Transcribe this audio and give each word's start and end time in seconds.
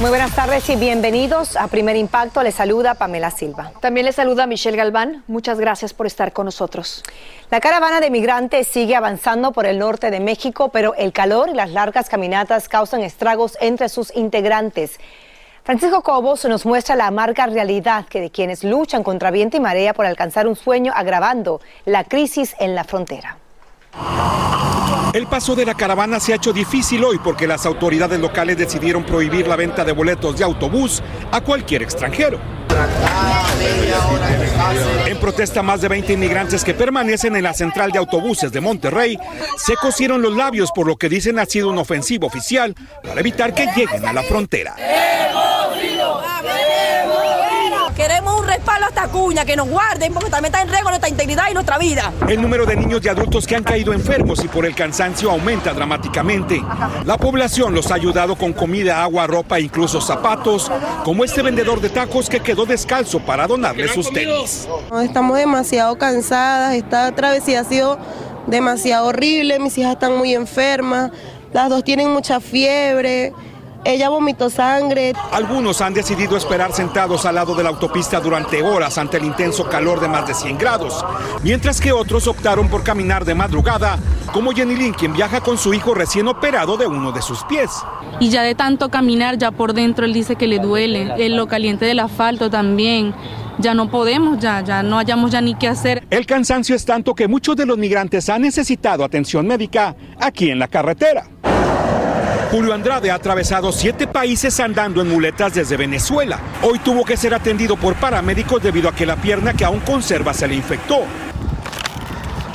Muy 0.00 0.08
buenas 0.08 0.34
tardes 0.34 0.66
y 0.70 0.76
bienvenidos 0.76 1.56
a 1.56 1.68
Primer 1.68 1.94
Impacto. 1.94 2.42
Les 2.42 2.54
saluda 2.54 2.94
Pamela 2.94 3.30
Silva. 3.30 3.70
También 3.80 4.06
les 4.06 4.16
saluda 4.16 4.46
Michelle 4.46 4.78
Galván. 4.78 5.24
Muchas 5.26 5.60
gracias 5.60 5.92
por 5.92 6.06
estar 6.06 6.32
con 6.32 6.46
nosotros. 6.46 7.02
La 7.50 7.60
caravana 7.60 8.00
de 8.00 8.08
migrantes 8.08 8.66
sigue 8.66 8.96
avanzando 8.96 9.52
por 9.52 9.66
el 9.66 9.78
norte 9.78 10.10
de 10.10 10.18
México, 10.18 10.70
pero 10.70 10.94
el 10.94 11.12
calor 11.12 11.50
y 11.50 11.54
las 11.54 11.72
largas 11.72 12.08
caminatas 12.08 12.66
causan 12.66 13.02
estragos 13.02 13.58
entre 13.60 13.90
sus 13.90 14.16
integrantes. 14.16 14.98
Francisco 15.64 16.00
Cobos 16.02 16.46
nos 16.46 16.64
muestra 16.64 16.96
la 16.96 17.06
amarga 17.06 17.44
realidad 17.44 18.06
que 18.06 18.22
de 18.22 18.30
quienes 18.30 18.64
luchan 18.64 19.02
contra 19.02 19.30
viento 19.30 19.58
y 19.58 19.60
marea 19.60 19.92
por 19.92 20.06
alcanzar 20.06 20.46
un 20.46 20.56
sueño 20.56 20.94
agravando 20.96 21.60
la 21.84 22.04
crisis 22.04 22.56
en 22.58 22.74
la 22.74 22.84
frontera. 22.84 23.36
El 25.12 25.26
paso 25.26 25.56
de 25.56 25.66
la 25.66 25.74
caravana 25.74 26.20
se 26.20 26.32
ha 26.32 26.36
hecho 26.36 26.52
difícil 26.52 27.02
hoy 27.02 27.18
porque 27.18 27.46
las 27.46 27.66
autoridades 27.66 28.20
locales 28.20 28.56
decidieron 28.56 29.04
prohibir 29.04 29.48
la 29.48 29.56
venta 29.56 29.84
de 29.84 29.92
boletos 29.92 30.38
de 30.38 30.44
autobús 30.44 31.02
a 31.32 31.40
cualquier 31.40 31.82
extranjero. 31.82 32.38
En 35.06 35.18
protesta, 35.18 35.62
más 35.62 35.80
de 35.80 35.88
20 35.88 36.12
inmigrantes 36.12 36.62
que 36.62 36.74
permanecen 36.74 37.34
en 37.34 37.42
la 37.42 37.52
central 37.52 37.90
de 37.90 37.98
autobuses 37.98 38.52
de 38.52 38.60
Monterrey 38.60 39.18
se 39.56 39.74
cosieron 39.74 40.22
los 40.22 40.34
labios 40.34 40.70
por 40.72 40.86
lo 40.86 40.96
que 40.96 41.08
dicen 41.08 41.38
ha 41.38 41.46
sido 41.46 41.70
un 41.70 41.78
ofensivo 41.78 42.28
oficial 42.28 42.74
para 43.02 43.20
evitar 43.20 43.52
que 43.52 43.66
lleguen 43.74 44.06
a 44.06 44.12
la 44.12 44.22
frontera. 44.22 44.76
Queremos 47.96 48.40
un 48.40 48.46
cuña, 49.08 49.44
que 49.44 49.56
nos 49.56 49.68
guarden, 49.68 50.12
porque 50.12 50.30
también 50.30 50.52
está 50.52 50.62
en 50.62 50.68
riesgo 50.68 50.88
nuestra 50.88 51.08
integridad 51.08 51.44
y 51.50 51.54
nuestra 51.54 51.78
vida. 51.78 52.12
El 52.28 52.40
número 52.40 52.66
de 52.66 52.76
niños 52.76 53.00
y 53.04 53.08
adultos 53.08 53.46
que 53.46 53.56
han 53.56 53.62
caído 53.62 53.92
enfermos 53.92 54.44
y 54.44 54.48
por 54.48 54.66
el 54.66 54.74
cansancio 54.74 55.30
aumenta 55.30 55.72
dramáticamente. 55.72 56.62
La 57.04 57.16
población 57.16 57.74
los 57.74 57.90
ha 57.90 57.94
ayudado 57.94 58.36
con 58.36 58.52
comida, 58.52 59.02
agua, 59.02 59.26
ropa 59.26 59.58
e 59.58 59.62
incluso 59.62 60.00
zapatos, 60.00 60.70
como 61.04 61.24
este 61.24 61.42
vendedor 61.42 61.80
de 61.80 61.90
tacos 61.90 62.28
que 62.28 62.40
quedó 62.40 62.66
descalzo 62.66 63.20
para 63.20 63.46
donarle 63.46 63.88
sus 63.88 64.10
tenis. 64.12 64.68
Estamos 65.02 65.36
demasiado 65.36 65.96
cansadas, 65.98 66.74
esta 66.74 67.14
travesía 67.14 67.60
ha 67.60 67.64
sido 67.64 67.98
demasiado 68.46 69.08
horrible, 69.08 69.58
mis 69.58 69.76
hijas 69.78 69.92
están 69.92 70.16
muy 70.16 70.34
enfermas, 70.34 71.10
las 71.52 71.68
dos 71.68 71.84
tienen 71.84 72.10
mucha 72.10 72.40
fiebre. 72.40 73.32
Ella 73.84 74.10
vomitó 74.10 74.50
sangre. 74.50 75.14
Algunos 75.32 75.80
han 75.80 75.94
decidido 75.94 76.36
esperar 76.36 76.72
sentados 76.72 77.24
al 77.24 77.36
lado 77.36 77.54
de 77.54 77.62
la 77.62 77.70
autopista 77.70 78.20
durante 78.20 78.62
horas 78.62 78.98
ante 78.98 79.16
el 79.16 79.24
intenso 79.24 79.68
calor 79.68 80.00
de 80.00 80.08
más 80.08 80.26
de 80.26 80.34
100 80.34 80.58
grados, 80.58 81.04
mientras 81.42 81.80
que 81.80 81.92
otros 81.92 82.26
optaron 82.26 82.68
por 82.68 82.82
caminar 82.82 83.24
de 83.24 83.34
madrugada, 83.34 83.98
como 84.32 84.52
Jenny 84.52 84.76
Lynn, 84.76 84.92
quien 84.92 85.12
viaja 85.14 85.40
con 85.40 85.56
su 85.56 85.72
hijo 85.72 85.94
recién 85.94 86.28
operado 86.28 86.76
de 86.76 86.86
uno 86.86 87.10
de 87.10 87.22
sus 87.22 87.42
pies. 87.44 87.70
Y 88.20 88.28
ya 88.28 88.42
de 88.42 88.54
tanto 88.54 88.90
caminar, 88.90 89.38
ya 89.38 89.50
por 89.50 89.72
dentro 89.72 90.04
él 90.04 90.12
dice 90.12 90.36
que 90.36 90.46
le 90.46 90.58
duele, 90.58 91.14
el 91.18 91.36
lo 91.36 91.48
caliente 91.48 91.86
del 91.86 92.00
asfalto 92.00 92.50
también. 92.50 93.14
Ya 93.58 93.74
no 93.74 93.90
podemos, 93.90 94.38
ya, 94.38 94.62
ya 94.62 94.82
no 94.82 94.98
hayamos 94.98 95.30
ya 95.30 95.40
ni 95.40 95.54
qué 95.54 95.68
hacer. 95.68 96.06
El 96.10 96.26
cansancio 96.26 96.74
es 96.74 96.84
tanto 96.84 97.14
que 97.14 97.28
muchos 97.28 97.56
de 97.56 97.66
los 97.66 97.76
migrantes 97.76 98.28
han 98.28 98.42
necesitado 98.42 99.04
atención 99.04 99.46
médica 99.46 99.94
aquí 100.18 100.50
en 100.50 100.58
la 100.58 100.68
carretera. 100.68 101.24
Julio 102.50 102.74
Andrade 102.74 103.12
ha 103.12 103.14
atravesado 103.14 103.70
siete 103.70 104.08
países 104.08 104.58
andando 104.58 105.00
en 105.00 105.08
muletas 105.08 105.54
desde 105.54 105.76
Venezuela. 105.76 106.40
Hoy 106.62 106.80
tuvo 106.80 107.04
que 107.04 107.16
ser 107.16 107.32
atendido 107.32 107.76
por 107.76 107.94
paramédicos 107.94 108.60
debido 108.60 108.88
a 108.88 108.92
que 108.92 109.06
la 109.06 109.14
pierna 109.14 109.54
que 109.54 109.64
aún 109.64 109.78
conserva 109.78 110.34
se 110.34 110.48
le 110.48 110.56
infectó. 110.56 111.02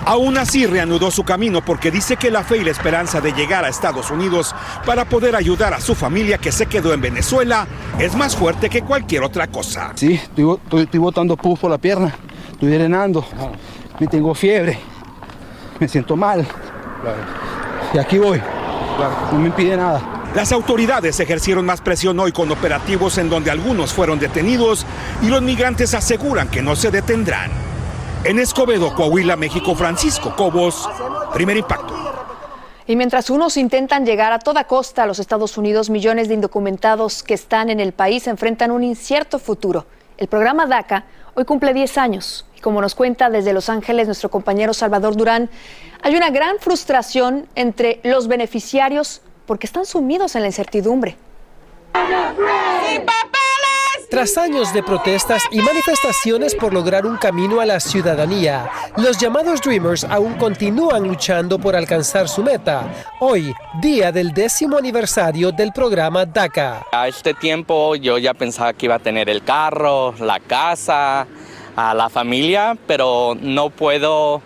Aún 0.04 0.38
así 0.38 0.66
reanudó 0.66 1.12
su 1.12 1.24
camino 1.24 1.64
porque 1.64 1.92
dice 1.92 2.18
que 2.18 2.30
la 2.30 2.44
fe 2.44 2.58
y 2.58 2.66
la 2.66 2.72
esperanza 2.72 3.22
de 3.22 3.32
llegar 3.32 3.64
a 3.64 3.70
Estados 3.70 4.12
Unidos 4.12 4.54
para 4.86 5.06
poder 5.06 5.34
ayudar 5.34 5.74
a 5.74 5.80
su 5.80 5.96
familia 5.96 6.40
que 6.40 6.52
se 6.52 6.66
quedó 6.66 6.94
en 6.94 7.00
Venezuela 7.00 7.66
es 7.98 8.16
más 8.16 8.36
fuerte 8.36 8.70
que 8.70 8.82
cualquier 8.82 9.24
otra 9.24 9.48
cosa. 9.48 9.94
Sí, 9.96 10.16
estoy, 10.16 10.58
estoy, 10.62 10.84
estoy 10.84 11.00
botando 11.00 11.38
pus 11.38 11.58
por 11.58 11.72
la 11.72 11.78
pierna, 11.78 12.14
estoy 12.52 12.70
drenando, 12.70 13.26
me 13.98 14.08
tengo 14.08 14.36
fiebre, 14.36 14.78
me 15.80 15.88
siento 15.88 16.18
mal. 16.18 16.46
Y 17.94 17.98
aquí 17.98 18.18
voy 18.18 18.42
no 19.32 19.40
me 19.40 19.48
impide 19.48 19.78
nada. 19.78 20.02
Las 20.36 20.52
autoridades 20.52 21.20
ejercieron 21.20 21.66
más 21.66 21.82
presión 21.82 22.20
hoy 22.20 22.32
con 22.32 22.52
operativos 22.52 23.18
en 23.18 23.30
donde 23.30 23.52
algunos 23.52 23.94
fueron 23.94 24.20
detenidos 24.20 24.86
y 25.22 25.28
los 25.28 25.42
migrantes 25.42 25.94
aseguran 25.94 26.50
que 26.50 26.62
no 26.62 26.76
se 26.76 26.92
detendrán. 26.92 27.52
En 28.24 28.40
Escobedo, 28.40 28.94
Coahuila, 28.94 29.36
México, 29.36 29.76
Francisco 29.76 30.36
Cobos, 30.36 30.90
primer 31.34 31.58
impacto. 31.58 31.94
Y 32.88 32.96
mientras 32.96 33.30
unos 33.30 33.58
intentan 33.58 34.06
llegar 34.06 34.32
a 34.32 34.40
toda 34.40 34.66
costa 34.66 35.04
a 35.04 35.06
los 35.06 35.20
Estados 35.20 35.58
Unidos, 35.58 35.90
millones 35.90 36.28
de 36.28 36.34
indocumentados 36.34 37.24
que 37.24 37.34
están 37.34 37.70
en 37.70 37.80
el 37.80 37.94
país 37.94 38.28
enfrentan 38.28 38.72
un 38.72 38.84
incierto 38.84 39.40
futuro. 39.40 39.86
El 40.18 40.28
programa 40.28 40.68
DACA 40.68 41.06
hoy 41.34 41.46
cumple 41.46 41.74
10 41.74 41.98
años 41.98 42.46
como 42.66 42.82
nos 42.82 42.96
cuenta 42.96 43.30
desde 43.30 43.54
Los 43.54 43.70
Ángeles 43.70 44.08
nuestro 44.08 44.32
compañero 44.32 44.74
Salvador 44.74 45.16
Durán, 45.16 45.52
hay 46.02 46.16
una 46.16 46.32
gran 46.32 46.58
frustración 46.58 47.48
entre 47.54 48.00
los 48.04 48.28
beneficiarios 48.28 49.22
porque 49.46 49.68
están 49.68 49.86
sumidos 49.86 50.36
en 50.36 50.42
la 50.42 50.48
incertidumbre. 50.48 51.16
Tras 54.10 54.38
años 54.40 54.74
de 54.74 54.82
protestas 54.82 55.44
y 55.52 55.60
manifestaciones 55.60 56.56
por 56.56 56.74
lograr 56.74 57.06
un 57.06 57.18
camino 57.18 57.60
a 57.60 57.68
la 57.68 57.80
ciudadanía, 57.80 58.68
los 58.98 59.20
llamados 59.20 59.62
Dreamers 59.62 60.04
aún 60.04 60.34
continúan 60.34 61.04
luchando 61.04 61.60
por 61.60 61.76
alcanzar 61.76 62.28
su 62.28 62.42
meta. 62.42 62.88
Hoy, 63.20 63.54
día 63.80 64.12
del 64.12 64.32
décimo 64.32 64.78
aniversario 64.78 65.52
del 65.52 65.72
programa 65.72 66.26
DACA. 66.26 66.84
A 66.92 67.08
este 67.08 67.36
tiempo 67.36 67.96
yo 67.96 68.18
ya 68.18 68.34
pensaba 68.34 68.74
que 68.74 68.88
iba 68.88 68.96
a 68.96 69.00
tener 69.00 69.30
el 69.30 69.44
carro, 69.44 70.16
la 70.20 70.40
casa, 70.40 71.28
a 71.76 71.94
la 71.94 72.10
familia, 72.10 72.78
pero 72.88 73.36
no 73.40 73.70
puedo 73.70 74.42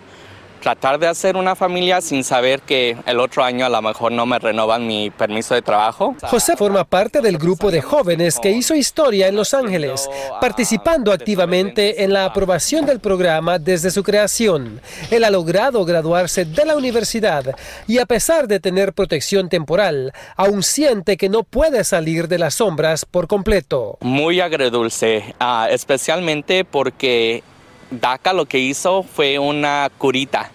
tratar 0.60 0.98
de 0.98 1.08
hacer 1.08 1.36
una 1.36 1.56
familia 1.56 2.00
sin 2.00 2.22
saber 2.22 2.60
que 2.62 2.96
el 3.06 3.18
otro 3.18 3.42
año 3.42 3.66
a 3.66 3.68
lo 3.68 3.82
mejor 3.82 4.12
no 4.12 4.26
me 4.26 4.38
renovan 4.38 4.86
mi 4.86 5.10
permiso 5.10 5.54
de 5.54 5.62
trabajo. 5.62 6.14
José 6.22 6.56
forma 6.56 6.84
parte 6.84 7.20
del 7.20 7.38
grupo 7.38 7.70
de 7.70 7.80
jóvenes 7.80 8.38
que 8.38 8.50
hizo 8.50 8.74
historia 8.74 9.28
en 9.28 9.36
Los 9.36 9.54
Ángeles, 9.54 10.08
participando 10.40 11.12
activamente 11.12 12.04
en 12.04 12.12
la 12.12 12.26
aprobación 12.26 12.86
del 12.86 13.00
programa 13.00 13.58
desde 13.58 13.90
su 13.90 14.02
creación. 14.02 14.80
Él 15.10 15.24
ha 15.24 15.30
logrado 15.30 15.84
graduarse 15.84 16.44
de 16.44 16.64
la 16.64 16.76
universidad 16.76 17.56
y 17.86 17.98
a 17.98 18.06
pesar 18.06 18.46
de 18.46 18.60
tener 18.60 18.92
protección 18.92 19.48
temporal, 19.48 20.12
aún 20.36 20.62
siente 20.62 21.16
que 21.16 21.28
no 21.28 21.42
puede 21.42 21.84
salir 21.84 22.28
de 22.28 22.38
las 22.38 22.54
sombras 22.54 23.04
por 23.04 23.26
completo. 23.26 23.98
Muy 24.00 24.40
agredulce, 24.40 25.34
uh, 25.40 25.66
especialmente 25.70 26.64
porque 26.64 27.42
DACA 27.90 28.32
lo 28.32 28.46
que 28.46 28.58
hizo 28.58 29.02
fue 29.02 29.38
una 29.38 29.90
curita, 29.98 30.50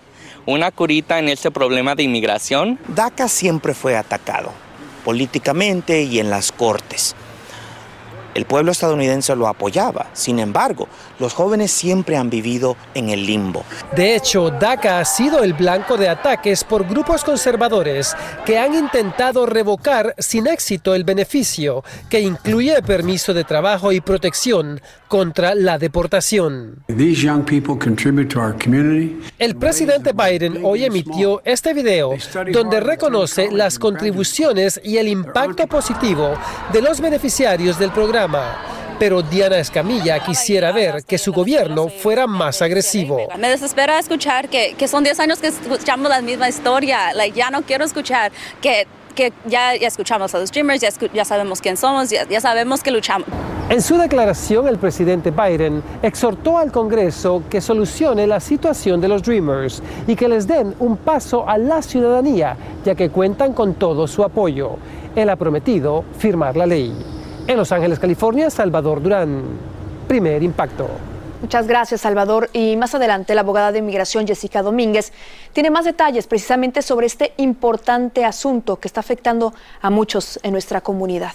una 0.46 0.72
curita 0.72 1.20
en 1.20 1.30
ese 1.30 1.52
problema 1.52 1.96
de 1.96 2.04
inmigración. 2.04 2.80
DACA 2.88 3.28
siempre 3.28 3.74
fue 3.74 3.98
atacado 3.98 4.52
políticamente 5.04 6.02
y 6.04 6.20
en 6.20 6.30
las 6.30 6.52
cortes. 6.52 7.16
El 8.36 8.46
pueblo 8.46 8.72
estadounidense 8.72 9.36
lo 9.36 9.48
apoyaba. 9.48 10.08
Sin 10.14 10.40
embargo, 10.40 10.88
los 11.20 11.34
jóvenes 11.34 11.72
siempre 11.72 12.18
han 12.18 12.30
vivido 12.30 12.76
en 12.94 13.10
el 13.10 13.26
limbo. 13.26 13.64
De 13.96 14.16
hecho, 14.16 14.52
DACA 14.52 15.00
ha 15.00 15.06
sido 15.06 15.42
el 15.42 15.54
blanco 15.54 15.98
de 15.98 16.10
ataques 16.10 16.64
por 16.64 16.88
grupos 16.88 17.24
conservadores 17.24 18.14
que 18.46 18.60
han 18.60 18.76
intentado 18.76 19.46
revocar 19.46 20.14
sin 20.20 20.48
éxito 20.48 20.94
el 20.94 21.06
beneficio, 21.06 21.84
que 22.10 22.20
incluye 22.20 22.82
permiso 22.84 23.34
de 23.34 23.46
trabajo 23.46 23.94
y 23.94 24.02
protección 24.02 24.81
contra 25.08 25.56
la 25.56 25.78
deportación. 25.78 26.84
El 29.40 29.56
presidente 29.56 30.12
Biden 30.12 30.60
hoy 30.64 30.84
emitió 30.84 31.42
este 31.46 31.74
video 31.74 32.12
donde 32.52 32.81
reconoce 32.81 33.50
las 33.52 33.80
contribuciones 33.80 34.81
y 34.84 34.98
el 34.98 35.08
impacto 35.08 35.68
positivo 35.68 36.34
de 36.74 36.81
los 36.81 37.00
beneficiarios 37.00 37.80
del 37.80 37.92
programa. 37.92 38.25
Pero 38.98 39.22
Diana 39.22 39.57
Escamilla 39.57 40.19
quisiera 40.19 40.72
ver 40.72 41.04
que 41.04 41.18
su 41.18 41.33
gobierno 41.33 41.89
fuera 41.89 42.27
más 42.27 42.62
agresivo. 42.62 43.27
Me 43.38 43.50
desespera 43.50 44.00
escuchar 44.00 44.48
que, 44.48 44.74
que 44.77 44.88
son 44.88 45.04
10 45.04 45.19
años 45.19 45.39
que 45.39 45.48
escuchamos 45.48 46.10
la 46.10 46.22
misma 46.22 46.48
historia. 46.48 47.13
Like, 47.13 47.38
ya 47.38 47.50
no 47.50 47.62
quiero 47.63 47.83
escuchar 47.83 48.31
que 48.62 48.88
que 49.16 49.31
ya, 49.48 49.75
ya, 49.75 49.88
escuchamos 49.88 50.36
a 50.36 50.39
los 50.39 50.50
streamers, 50.50 50.81
ya, 50.81 50.89
ya 51.13 51.25
sabemos 51.25 51.62
quién 51.62 51.77
somos, 51.77 52.10
ya, 52.10 52.27
ya, 52.27 52.42
sabemos 52.42 52.83
que 52.83 52.92
luchamos. 52.92 53.27
En 53.69 53.81
su 53.81 53.98
declaración, 53.98 54.68
el 54.68 54.78
presidente 54.78 55.31
Biden 55.31 55.81
exhortó 56.04 56.60
al 56.60 56.71
Congreso 56.71 57.42
que 57.50 57.62
solucione 57.62 58.28
la 58.28 58.39
situación 58.39 59.01
de 59.01 59.07
los 59.07 59.24
Dreamers 59.24 59.81
y 60.06 60.16
que 60.16 60.28
les 60.28 60.45
den 60.45 60.75
un 60.80 60.98
paso 60.98 61.48
a 61.50 61.57
la 61.57 61.81
ciudadanía, 61.81 62.57
ya 62.83 62.94
que 62.94 63.10
cuentan 63.10 63.54
con 63.54 63.74
todo 63.74 64.06
su 64.07 64.24
apoyo. 64.24 64.78
Él 65.16 65.30
ha 65.30 65.36
prometido 65.36 66.04
firmar 66.19 66.56
la 66.57 66.68
ley. 66.68 67.15
En 67.47 67.57
Los 67.57 67.71
Ángeles, 67.71 68.00
California, 68.00 68.50
Salvador 68.50 69.03
Durán. 69.03 69.44
Primer 70.07 70.42
impacto. 70.42 70.88
Muchas 71.42 71.68
gracias, 71.68 72.01
Salvador. 72.01 72.50
Y 72.53 72.75
más 72.75 72.95
adelante, 72.95 73.36
la 73.36 73.42
abogada 73.42 73.71
de 73.71 73.80
inmigración 73.80 74.25
Jessica 74.25 74.63
Domínguez 74.63 75.13
tiene 75.53 75.69
más 75.69 75.86
detalles 75.86 76.25
precisamente 76.25 76.81
sobre 76.81 77.06
este 77.06 77.33
importante 77.38 78.25
asunto 78.25 78.77
que 78.77 78.88
está 78.88 79.01
afectando 79.01 79.53
a 79.80 79.92
muchos 79.92 80.39
en 80.42 80.53
nuestra 80.53 80.81
comunidad. 80.81 81.33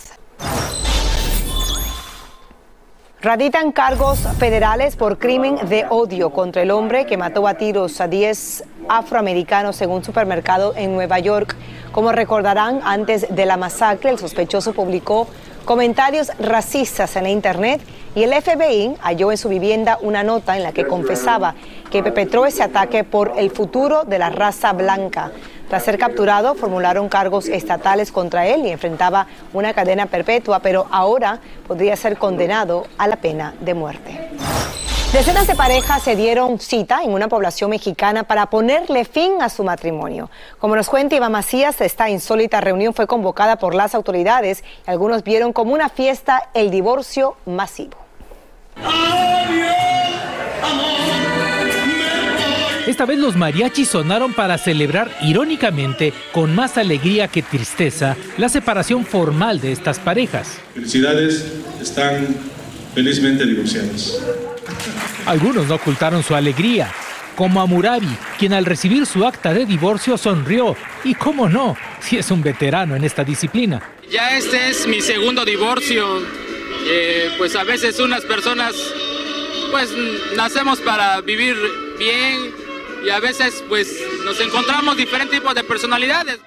Raditan 3.22 3.70
cargos 3.70 4.20
federales 4.38 4.96
por 4.96 5.18
crimen 5.18 5.58
de 5.68 5.84
odio 5.90 6.30
contra 6.30 6.62
el 6.62 6.70
hombre 6.70 7.04
que 7.06 7.18
mató 7.18 7.46
a 7.46 7.54
tiros 7.54 8.00
a 8.00 8.08
10 8.08 8.64
afroamericanos 8.88 9.80
en 9.82 9.90
un 9.90 10.02
supermercado 10.02 10.72
en 10.74 10.94
Nueva 10.94 11.18
York. 11.18 11.54
Como 11.92 12.12
recordarán, 12.12 12.80
antes 12.82 13.26
de 13.28 13.46
la 13.46 13.58
masacre, 13.58 14.10
el 14.10 14.18
sospechoso 14.18 14.72
publicó 14.72 15.28
comentarios 15.64 16.30
racistas 16.38 17.16
en 17.16 17.24
la 17.24 17.30
Internet 17.30 17.80
y 18.14 18.24
el 18.24 18.32
FBI 18.32 18.96
halló 19.00 19.30
en 19.30 19.38
su 19.38 19.48
vivienda 19.48 19.98
una 20.00 20.22
nota 20.22 20.56
en 20.56 20.62
la 20.62 20.72
que 20.72 20.86
confesaba 20.86 21.54
que 21.90 22.02
perpetró 22.02 22.46
ese 22.46 22.62
ataque 22.62 23.04
por 23.04 23.34
el 23.36 23.50
futuro 23.50 24.04
de 24.04 24.18
la 24.18 24.30
raza 24.30 24.72
blanca. 24.72 25.30
Tras 25.68 25.84
ser 25.84 25.98
capturado, 25.98 26.56
formularon 26.56 27.08
cargos 27.08 27.46
estatales 27.46 28.10
contra 28.10 28.46
él 28.46 28.66
y 28.66 28.70
enfrentaba 28.70 29.26
una 29.52 29.72
cadena 29.72 30.06
perpetua, 30.06 30.58
pero 30.58 30.86
ahora 30.90 31.38
podría 31.68 31.94
ser 31.96 32.18
condenado 32.18 32.86
a 32.98 33.06
la 33.06 33.16
pena 33.16 33.54
de 33.60 33.74
muerte. 33.74 34.30
Decenas 35.12 35.48
de 35.48 35.56
parejas 35.56 36.04
se 36.04 36.14
dieron 36.14 36.60
cita 36.60 37.02
en 37.02 37.10
una 37.10 37.26
población 37.26 37.70
mexicana 37.70 38.22
para 38.22 38.46
ponerle 38.48 39.04
fin 39.04 39.42
a 39.42 39.48
su 39.48 39.64
matrimonio. 39.64 40.30
Como 40.60 40.76
nos 40.76 40.88
cuenta 40.88 41.16
Iván 41.16 41.32
Macías, 41.32 41.80
esta 41.80 42.08
insólita 42.08 42.60
reunión 42.60 42.94
fue 42.94 43.08
convocada 43.08 43.56
por 43.56 43.74
las 43.74 43.96
autoridades 43.96 44.62
y 44.86 44.90
algunos 44.90 45.24
vieron 45.24 45.52
como 45.52 45.74
una 45.74 45.88
fiesta 45.88 46.50
el 46.54 46.70
divorcio 46.70 47.36
masivo. 47.44 47.96
Esta 52.86 53.04
vez 53.04 53.18
los 53.18 53.34
mariachis 53.34 53.88
sonaron 53.88 54.32
para 54.32 54.58
celebrar 54.58 55.10
irónicamente, 55.22 56.12
con 56.32 56.54
más 56.54 56.78
alegría 56.78 57.26
que 57.26 57.42
tristeza, 57.42 58.16
la 58.38 58.48
separación 58.48 59.04
formal 59.04 59.60
de 59.60 59.72
estas 59.72 59.98
parejas. 59.98 60.58
Felicidades, 60.72 61.52
están 61.80 62.28
felizmente 62.94 63.44
divorciados. 63.44 64.22
Algunos 65.26 65.66
no 65.66 65.74
ocultaron 65.76 66.22
su 66.22 66.34
alegría, 66.34 66.92
como 67.36 67.60
Amurabi, 67.60 68.08
quien 68.38 68.52
al 68.52 68.64
recibir 68.64 69.06
su 69.06 69.26
acta 69.26 69.52
de 69.52 69.66
divorcio 69.66 70.18
sonrió. 70.18 70.76
Y 71.04 71.14
cómo 71.14 71.48
no, 71.48 71.76
si 72.00 72.18
es 72.18 72.30
un 72.30 72.42
veterano 72.42 72.96
en 72.96 73.04
esta 73.04 73.24
disciplina. 73.24 73.80
Ya 74.10 74.36
este 74.36 74.70
es 74.70 74.86
mi 74.86 75.00
segundo 75.00 75.44
divorcio. 75.44 76.20
Eh, 76.86 77.30
pues 77.38 77.54
a 77.56 77.64
veces 77.64 78.00
unas 78.00 78.24
personas, 78.24 78.74
pues 79.70 79.90
nacemos 80.36 80.80
para 80.80 81.20
vivir 81.20 81.56
bien 81.98 82.52
y 83.04 83.10
a 83.10 83.20
veces 83.20 83.62
pues 83.68 83.88
nos 84.24 84.40
encontramos 84.40 84.96
diferentes 84.96 85.38
tipos 85.38 85.54
de 85.54 85.64
personalidades. 85.64 86.38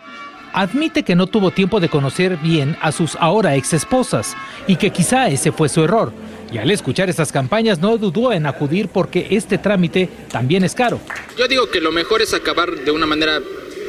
Admite 0.54 1.04
que 1.04 1.15
no 1.15 1.25
tuvo 1.25 1.50
tiempo 1.50 1.80
de 1.80 1.89
conocer 1.89 2.38
bien 2.38 2.77
a 2.80 2.92
sus 2.92 3.15
ahora 3.15 3.56
ex 3.56 3.74
esposas 3.74 4.36
y 4.68 4.75
que 4.75 4.92
quizá 4.92 5.27
ese 5.27 5.51
fue 5.51 5.68
su 5.68 5.83
error. 5.83 6.13
Y 6.54 6.60
al 6.60 6.70
escuchar 6.70 7.10
estas 7.10 7.32
campañas 7.32 7.80
no 7.80 7.98
dudó 7.98 8.32
en 8.32 8.46
acudir 8.46 8.88
porque 8.88 9.26
este 9.32 9.58
trámite 9.58 10.08
también 10.32 10.64
es 10.64 10.76
caro. 10.76 11.00
Yo 11.36 11.48
digo 11.48 11.72
que 11.72 11.82
lo 11.82 11.92
mejor 11.92 12.22
es 12.22 12.36
acabar 12.36 12.76
de 12.76 12.92
una 12.92 13.08
manera, 13.08 13.42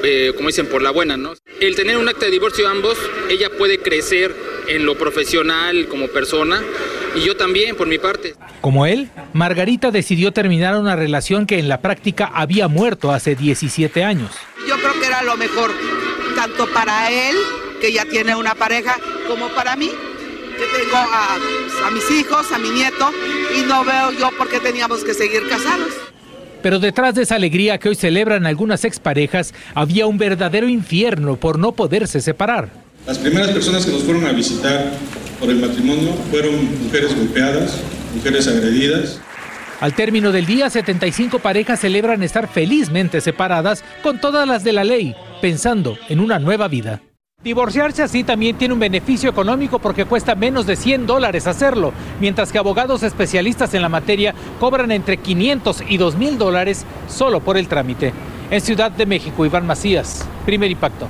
eh, 0.02 0.32
como 0.34 0.48
dicen, 0.48 0.66
por 0.66 0.80
la 0.80 0.90
buena, 0.90 1.18
¿no? 1.18 1.34
El 1.60 1.76
tener 1.76 1.98
un 1.98 2.08
acta 2.08 2.24
de 2.24 2.30
divorcio 2.30 2.66
ambos, 2.66 2.96
ella 3.28 3.50
puede 3.58 3.80
crecer 3.80 4.34
en 4.66 4.86
lo 4.86 4.96
profesional 4.96 5.88
como 5.88 6.08
persona 6.08 6.62
y 7.14 7.20
yo 7.20 7.36
también 7.36 7.76
por 7.76 7.86
mi 7.86 7.98
parte. 7.98 8.34
Como 8.62 8.86
él, 8.86 9.10
Margarita 9.34 9.90
decidió 9.90 10.32
terminar 10.32 10.78
una 10.78 10.96
relación 10.96 11.44
que 11.44 11.58
en 11.58 11.68
la 11.68 11.82
práctica 11.82 12.30
había 12.32 12.66
muerto 12.68 13.12
hace 13.12 13.34
17 13.34 14.02
años. 14.02 14.30
Yo 14.66 14.76
creo 14.78 14.98
que 14.98 15.06
era 15.06 15.22
lo 15.22 15.36
mejor, 15.36 15.70
tanto 16.34 16.66
para 16.72 17.10
él, 17.10 17.36
que 17.82 17.92
ya 17.92 18.06
tiene 18.06 18.34
una 18.34 18.54
pareja, 18.54 18.96
como 19.28 19.48
para 19.50 19.76
mí, 19.76 19.90
que 20.54 20.64
tengo 20.78 20.96
a, 20.96 21.36
a 21.86 21.90
mis 21.90 22.10
hijos, 22.10 22.50
a 22.52 22.58
mi 22.58 22.70
nieto, 22.70 23.10
y 23.56 23.62
no 23.62 23.84
veo 23.84 24.12
yo 24.12 24.30
por 24.36 24.48
qué 24.48 24.60
teníamos 24.60 25.04
que 25.04 25.14
seguir 25.14 25.48
casados. 25.48 25.92
Pero 26.62 26.78
detrás 26.78 27.14
de 27.14 27.22
esa 27.24 27.34
alegría 27.34 27.76
que 27.76 27.90
hoy 27.90 27.94
celebran 27.94 28.46
algunas 28.46 28.86
exparejas, 28.86 29.52
había 29.74 30.06
un 30.06 30.16
verdadero 30.16 30.66
infierno 30.66 31.36
por 31.36 31.58
no 31.58 31.72
poderse 31.72 32.22
separar. 32.22 32.70
Las 33.06 33.18
primeras 33.18 33.50
personas 33.50 33.84
que 33.84 33.92
nos 33.92 34.02
fueron 34.02 34.24
a 34.24 34.32
visitar 34.32 34.90
por 35.38 35.50
el 35.50 35.56
matrimonio 35.56 36.14
fueron 36.30 36.84
mujeres 36.84 37.14
golpeadas, 37.14 37.78
mujeres 38.14 38.48
agredidas. 38.48 39.20
Al 39.80 39.94
término 39.94 40.32
del 40.32 40.46
día, 40.46 40.70
75 40.70 41.40
parejas 41.40 41.80
celebran 41.80 42.22
estar 42.22 42.48
felizmente 42.48 43.20
separadas 43.20 43.84
con 44.02 44.18
todas 44.18 44.48
las 44.48 44.64
de 44.64 44.72
la 44.72 44.84
ley, 44.84 45.14
pensando 45.42 45.98
en 46.08 46.20
una 46.20 46.38
nueva 46.38 46.68
vida. 46.68 47.02
Divorciarse 47.44 48.02
así 48.02 48.24
también 48.24 48.56
tiene 48.56 48.72
un 48.72 48.80
beneficio 48.80 49.28
económico 49.28 49.78
porque 49.78 50.06
cuesta 50.06 50.34
menos 50.34 50.64
de 50.64 50.76
100 50.76 51.06
dólares 51.06 51.46
hacerlo, 51.46 51.92
mientras 52.18 52.50
que 52.50 52.56
abogados 52.56 53.02
especialistas 53.02 53.74
en 53.74 53.82
la 53.82 53.90
materia 53.90 54.34
cobran 54.58 54.90
entre 54.90 55.18
500 55.18 55.84
y 55.86 55.98
2 55.98 56.16
mil 56.16 56.38
dólares 56.38 56.86
solo 57.06 57.40
por 57.40 57.58
el 57.58 57.68
trámite. 57.68 58.14
En 58.50 58.62
Ciudad 58.62 58.90
de 58.90 59.04
México, 59.04 59.44
Iván 59.44 59.66
Macías, 59.66 60.26
primer 60.46 60.70
impacto. 60.70 61.06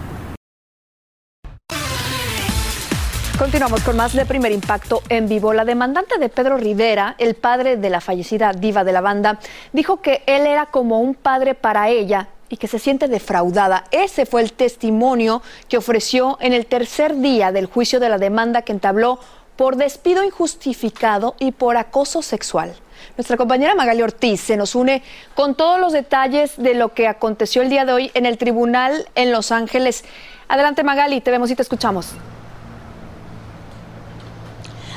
Continuamos 3.38 3.82
con 3.82 3.96
más 3.96 4.12
de 4.12 4.26
Primer 4.26 4.50
Impacto 4.50 5.02
en 5.08 5.28
vivo. 5.28 5.52
La 5.52 5.64
demandante 5.64 6.18
de 6.18 6.28
Pedro 6.28 6.56
Rivera, 6.56 7.14
el 7.18 7.34
padre 7.34 7.76
de 7.76 7.90
la 7.90 8.00
fallecida 8.00 8.52
diva 8.52 8.82
de 8.82 8.92
la 8.92 9.00
banda, 9.00 9.38
dijo 9.72 10.00
que 10.00 10.22
él 10.26 10.46
era 10.46 10.66
como 10.66 11.00
un 11.00 11.14
padre 11.14 11.54
para 11.54 11.88
ella 11.88 12.28
y 12.48 12.56
que 12.56 12.68
se 12.68 12.78
siente 12.78 13.08
defraudada. 13.08 13.84
Ese 13.90 14.26
fue 14.26 14.42
el 14.42 14.52
testimonio 14.52 15.42
que 15.68 15.76
ofreció 15.76 16.38
en 16.40 16.52
el 16.52 16.66
tercer 16.66 17.16
día 17.16 17.52
del 17.52 17.66
juicio 17.66 18.00
de 18.00 18.08
la 18.08 18.18
demanda 18.18 18.62
que 18.62 18.72
entabló 18.72 19.18
por 19.56 19.76
despido 19.76 20.24
injustificado 20.24 21.36
y 21.38 21.52
por 21.52 21.76
acoso 21.76 22.22
sexual. 22.22 22.74
Nuestra 23.16 23.36
compañera 23.36 23.74
Magali 23.74 24.02
Ortiz 24.02 24.40
se 24.40 24.56
nos 24.56 24.74
une 24.74 25.02
con 25.34 25.54
todos 25.54 25.78
los 25.78 25.92
detalles 25.92 26.56
de 26.56 26.74
lo 26.74 26.94
que 26.94 27.06
aconteció 27.06 27.62
el 27.62 27.70
día 27.70 27.84
de 27.84 27.92
hoy 27.92 28.10
en 28.14 28.26
el 28.26 28.38
tribunal 28.38 29.08
en 29.14 29.30
Los 29.30 29.52
Ángeles. 29.52 30.04
Adelante 30.48 30.82
Magali, 30.82 31.20
te 31.20 31.30
vemos 31.30 31.50
y 31.50 31.56
te 31.56 31.62
escuchamos. 31.62 32.14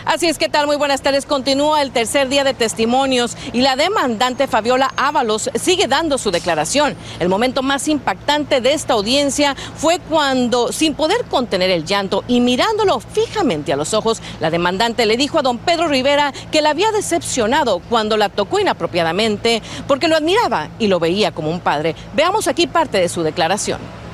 Así 0.08 0.28
es 0.28 0.38
que 0.38 0.48
tal, 0.48 0.68
muy 0.68 0.78
buenas 0.78 1.02
tardes. 1.02 1.26
Continúa 1.26 1.82
el 1.82 1.92
tercer 1.92 2.30
día 2.30 2.46
de 2.46 2.54
testimonios 2.54 3.36
y 3.52 3.60
la 3.60 3.76
demandante 3.76 4.48
Fabiola 4.48 4.94
Ábalos 4.96 5.50
sigue 5.56 5.88
dando 5.88 6.18
su 6.18 6.32
declaración. 6.32 6.96
El 7.20 7.28
momento 7.28 7.62
más 7.62 7.90
impactante 7.90 8.62
de 8.62 8.72
esta 8.72 8.94
audiencia 8.94 9.54
fue 9.76 10.00
cuando, 10.00 10.72
sin 10.72 10.94
poder 10.94 11.26
contener 11.26 11.72
el 11.72 11.84
llanto 11.84 12.24
y 12.26 12.40
mirándolo 12.40 13.02
fijamente 13.02 13.74
a 13.74 13.76
los 13.76 13.94
ojos, 13.94 14.22
la 14.40 14.50
demandante 14.50 15.06
le 15.06 15.18
dijo 15.18 15.40
a 15.40 15.42
don 15.42 15.58
Pedro 15.58 15.90
Rivera 15.90 16.32
que 16.54 16.62
la 16.62 16.70
había 16.70 16.94
decepcionado 16.94 17.80
cuando 17.90 18.16
la 18.16 18.30
tocó 18.30 18.62
inapropiadamente 18.62 19.62
porque 19.90 20.08
lo 20.08 20.16
admiraba 20.16 20.70
y 20.80 20.88
lo 20.88 21.02
veía 21.02 21.34
como 21.34 21.52
un 21.52 21.60
padre. 21.60 21.98
Veamos 22.16 22.48
aquí 22.48 22.66
parte 22.66 22.98
de 22.98 23.10
su 23.10 23.24
declaración. 23.24 24.07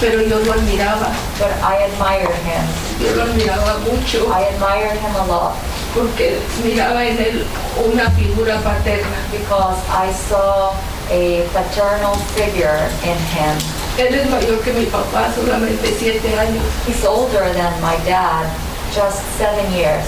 Pero 0.00 0.20
yo 0.22 0.38
lo 0.40 0.52
admiraba. 0.52 1.12
But 1.38 1.52
I 1.62 1.88
admire 1.88 2.32
him. 2.44 2.64
Yo 3.00 3.14
lo 3.16 3.22
admiraba 3.24 3.78
mucho. 3.84 4.28
I 4.30 4.44
admire 4.52 4.94
him 4.94 5.14
a 5.16 5.26
lot. 5.26 5.54
Porque 5.94 6.38
miraba 6.62 7.04
en 7.04 7.18
él 7.18 7.44
una 7.84 8.10
figura 8.10 8.60
paterna. 8.62 9.16
Because 9.30 9.78
I 9.88 10.12
saw 10.12 10.74
a 11.10 11.46
paternal 11.52 12.14
figure 12.34 12.90
in 13.04 13.18
him. 13.32 13.56
Él 13.98 14.14
es 14.14 14.28
mayor 14.28 14.60
que 14.60 14.72
mi 14.72 14.84
papá, 14.86 15.32
solamente 15.34 15.94
siete 15.98 16.38
años. 16.38 16.62
He's 16.86 17.04
older 17.04 17.52
than 17.54 17.80
my 17.80 17.96
dad, 18.04 18.44
just 18.92 19.22
seven 19.38 19.72
years. 19.72 20.04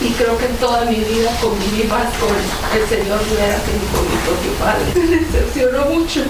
Y 0.00 0.10
creo 0.14 0.36
que 0.36 0.46
en 0.46 0.56
toda 0.56 0.84
mi 0.84 0.96
vida 0.96 1.30
conviví 1.40 1.84
más 1.84 2.12
con 2.18 2.34
el 2.74 2.88
señor 2.88 3.20
Rivera 3.22 3.56
que 3.64 3.72
con 3.94 4.04
mi 4.04 4.16
propio 4.26 4.52
padre. 4.58 4.92
Me 4.94 5.16
decepcionó 5.16 5.86
mucho. 5.86 6.24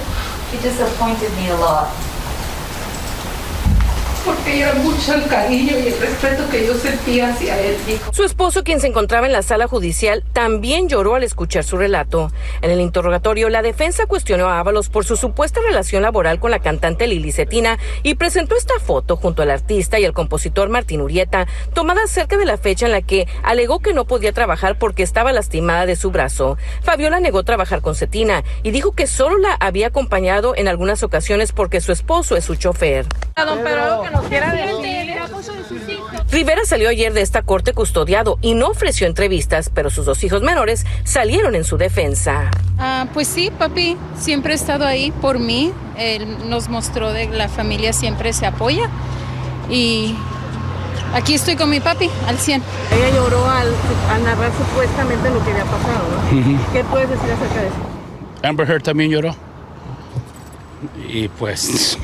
He 0.52 0.58
disappointed 0.58 1.32
me 1.40 1.48
a 1.48 1.56
lot. 1.56 1.88
Porque 4.24 4.60
era 4.60 4.74
mucho 4.74 5.14
el 5.14 5.26
cariño 5.26 5.72
y 5.78 5.88
el 5.88 5.98
respeto 5.98 6.48
que 6.50 6.66
yo 6.66 6.74
sentía 6.74 7.30
hacia 7.30 7.58
él. 7.60 7.76
Su 8.12 8.22
esposo, 8.22 8.62
quien 8.62 8.80
se 8.80 8.86
encontraba 8.86 9.26
en 9.26 9.32
la 9.32 9.42
sala 9.42 9.66
judicial, 9.66 10.24
también 10.32 10.88
lloró 10.88 11.16
al 11.16 11.24
escuchar 11.24 11.64
su 11.64 11.76
relato. 11.76 12.30
En 12.60 12.70
el 12.70 12.80
interrogatorio, 12.80 13.48
la 13.48 13.62
defensa 13.62 14.06
cuestionó 14.06 14.46
a 14.46 14.60
Ábalos 14.60 14.88
por 14.88 15.04
su 15.04 15.16
supuesta 15.16 15.60
relación 15.60 16.02
laboral 16.02 16.38
con 16.38 16.52
la 16.52 16.60
cantante 16.60 17.06
Lili 17.06 17.32
Cetina 17.32 17.78
y 18.02 18.14
presentó 18.14 18.56
esta 18.56 18.78
foto 18.78 19.16
junto 19.16 19.42
al 19.42 19.50
artista 19.50 19.98
y 19.98 20.04
el 20.04 20.12
compositor 20.12 20.68
Martín 20.68 21.00
Urieta, 21.00 21.46
tomada 21.74 22.06
cerca 22.06 22.36
de 22.36 22.44
la 22.44 22.58
fecha 22.58 22.86
en 22.86 22.92
la 22.92 23.02
que 23.02 23.26
alegó 23.42 23.80
que 23.80 23.92
no 23.92 24.04
podía 24.04 24.32
trabajar 24.32 24.78
porque 24.78 25.02
estaba 25.02 25.32
lastimada 25.32 25.86
de 25.86 25.96
su 25.96 26.10
brazo. 26.10 26.58
Fabiola 26.82 27.18
negó 27.20 27.42
trabajar 27.42 27.80
con 27.80 27.94
Cetina 27.94 28.44
y 28.62 28.70
dijo 28.70 28.92
que 28.92 29.06
solo 29.06 29.38
la 29.38 29.56
había 29.58 29.88
acompañado 29.88 30.54
en 30.56 30.68
algunas 30.68 31.02
ocasiones 31.02 31.52
porque 31.52 31.80
su 31.80 31.92
esposo 31.92 32.36
es 32.36 32.44
su 32.44 32.56
chofer. 32.56 33.06
Rivera 36.30 36.64
salió 36.64 36.88
ayer 36.88 37.12
de 37.12 37.20
esta 37.20 37.42
corte 37.42 37.74
custodiado 37.74 38.38
y 38.40 38.54
no 38.54 38.68
ofreció 38.68 39.06
entrevistas, 39.06 39.70
pero 39.72 39.90
sus 39.90 40.06
dos 40.06 40.24
hijos 40.24 40.42
menores 40.42 40.86
salieron 41.04 41.54
en 41.54 41.64
su 41.64 41.76
defensa. 41.76 42.50
Ah, 42.78 43.06
pues 43.12 43.28
sí, 43.28 43.50
papi, 43.50 43.96
siempre 44.18 44.52
ha 44.52 44.56
estado 44.56 44.86
ahí 44.86 45.10
por 45.10 45.38
mí. 45.38 45.72
Él 45.98 46.48
nos 46.48 46.68
mostró 46.68 47.12
de 47.12 47.28
que 47.28 47.36
la 47.36 47.48
familia 47.48 47.92
siempre 47.92 48.32
se 48.32 48.46
apoya 48.46 48.88
y 49.70 50.16
aquí 51.14 51.34
estoy 51.34 51.56
con 51.56 51.68
mi 51.68 51.80
papi 51.80 52.08
al 52.26 52.38
100. 52.38 52.62
Ella 52.96 53.14
lloró 53.14 53.46
al, 53.48 53.68
al 54.10 54.24
narrar 54.24 54.50
supuestamente 54.56 55.28
lo 55.30 55.44
que 55.44 55.50
había 55.50 55.64
pasado. 55.64 56.08
¿no? 56.32 56.72
¿Qué 56.72 56.84
puedes 56.84 57.10
decir 57.10 57.30
acerca 57.30 57.60
de 57.60 57.66
eso? 57.68 57.76
Amber 58.42 58.68
Heard 58.70 58.82
también 58.82 59.10
lloró. 59.10 59.36
Y 61.08 61.28
pues. 61.28 61.98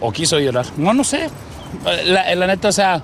O 0.00 0.12
quiso 0.12 0.38
llorar. 0.38 0.66
No, 0.76 0.94
no 0.94 1.04
sé. 1.04 1.30
La, 2.04 2.34
la 2.34 2.46
neta, 2.46 2.68
o 2.68 2.72
sea, 2.72 3.02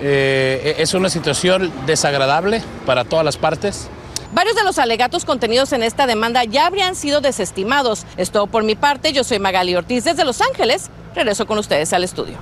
eh, 0.00 0.76
es 0.78 0.94
una 0.94 1.10
situación 1.10 1.72
desagradable 1.86 2.62
para 2.86 3.04
todas 3.04 3.24
las 3.24 3.36
partes. 3.36 3.88
Varios 4.32 4.54
de 4.54 4.62
los 4.62 4.78
alegatos 4.78 5.24
contenidos 5.24 5.72
en 5.72 5.82
esta 5.82 6.06
demanda 6.06 6.44
ya 6.44 6.66
habrían 6.66 6.94
sido 6.94 7.20
desestimados. 7.20 8.06
Es 8.16 8.30
todo 8.30 8.46
por 8.46 8.62
mi 8.62 8.76
parte. 8.76 9.12
Yo 9.12 9.24
soy 9.24 9.40
Magali 9.40 9.74
Ortiz 9.74 10.04
desde 10.04 10.24
Los 10.24 10.40
Ángeles. 10.40 10.90
Regreso 11.14 11.46
con 11.46 11.58
ustedes 11.58 11.92
al 11.92 12.04
estudio. 12.04 12.36